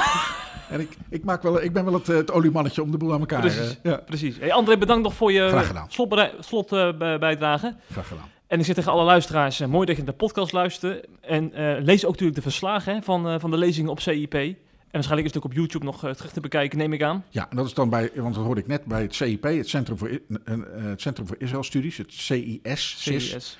[0.70, 3.20] En ik, ik, maak wel, ik ben wel het, het oliemannetje om de boel aan
[3.20, 3.40] elkaar.
[3.40, 3.78] Precies.
[3.82, 4.38] ja, Precies.
[4.38, 7.74] Hey, André, bedankt nog voor je slotbere- slot, bijdrage.
[7.92, 8.24] graag gedaan.
[8.46, 11.06] En ik zeg tegen alle luisteraars, eh, mooi dat je naar de podcast luistert.
[11.20, 14.34] En eh, lees ook natuurlijk de verslagen hè, van, eh, van de lezingen op CIP.
[14.34, 14.56] En
[14.90, 17.24] waarschijnlijk is het ook op YouTube nog terug te bekijken, neem ik aan.
[17.28, 19.98] Ja, dat is dan bij, want dat hoorde ik net bij het CIP, het Centrum
[19.98, 20.10] voor,
[20.44, 23.58] het Centrum voor Israël Studies, het CIS, CIS,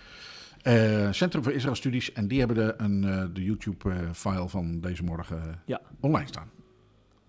[1.11, 2.13] Centrum voor Israël Studies.
[2.13, 5.81] En die hebben de, een, de YouTube-file van deze morgen Ja.
[6.01, 6.51] online staan.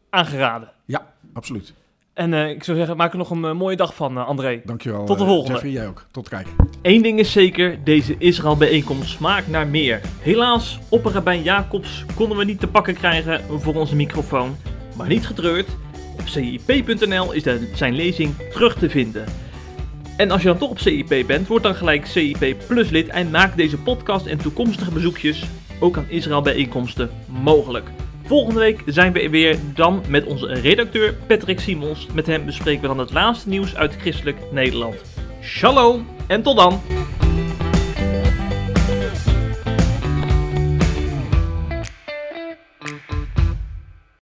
[0.10, 0.72] Aangeraden.
[0.86, 1.74] Ja, absoluut.
[2.18, 4.62] En eh, ik zou zeggen, maak er nog een eh, mooie dag van, eh, André.
[4.66, 5.06] Dankjewel.
[5.06, 5.52] Tot de volgende.
[5.54, 6.06] Jeffrey, jij ook.
[6.12, 6.52] Tot kijken.
[6.82, 10.02] Eén ding is zeker, deze Israël-bijeenkomst smaakt naar meer.
[10.20, 14.56] Helaas, opperrabijn Jacobs konden we niet te pakken krijgen voor onze microfoon.
[14.96, 15.68] Maar niet getreurd,
[16.20, 19.26] op cip.nl is de- zijn lezing terug te vinden.
[20.18, 23.30] En als je dan toch op CIP bent, word dan gelijk CIP Plus lid en
[23.30, 25.44] maak deze podcast en toekomstige bezoekjes
[25.80, 27.10] ook aan Israël-bijeenkomsten
[27.44, 27.90] mogelijk.
[28.28, 32.08] Volgende week zijn we er weer dan met onze redacteur Patrick Simons.
[32.14, 34.96] Met hem bespreken we dan het laatste nieuws uit christelijk Nederland.
[35.42, 36.82] Shalom en tot dan!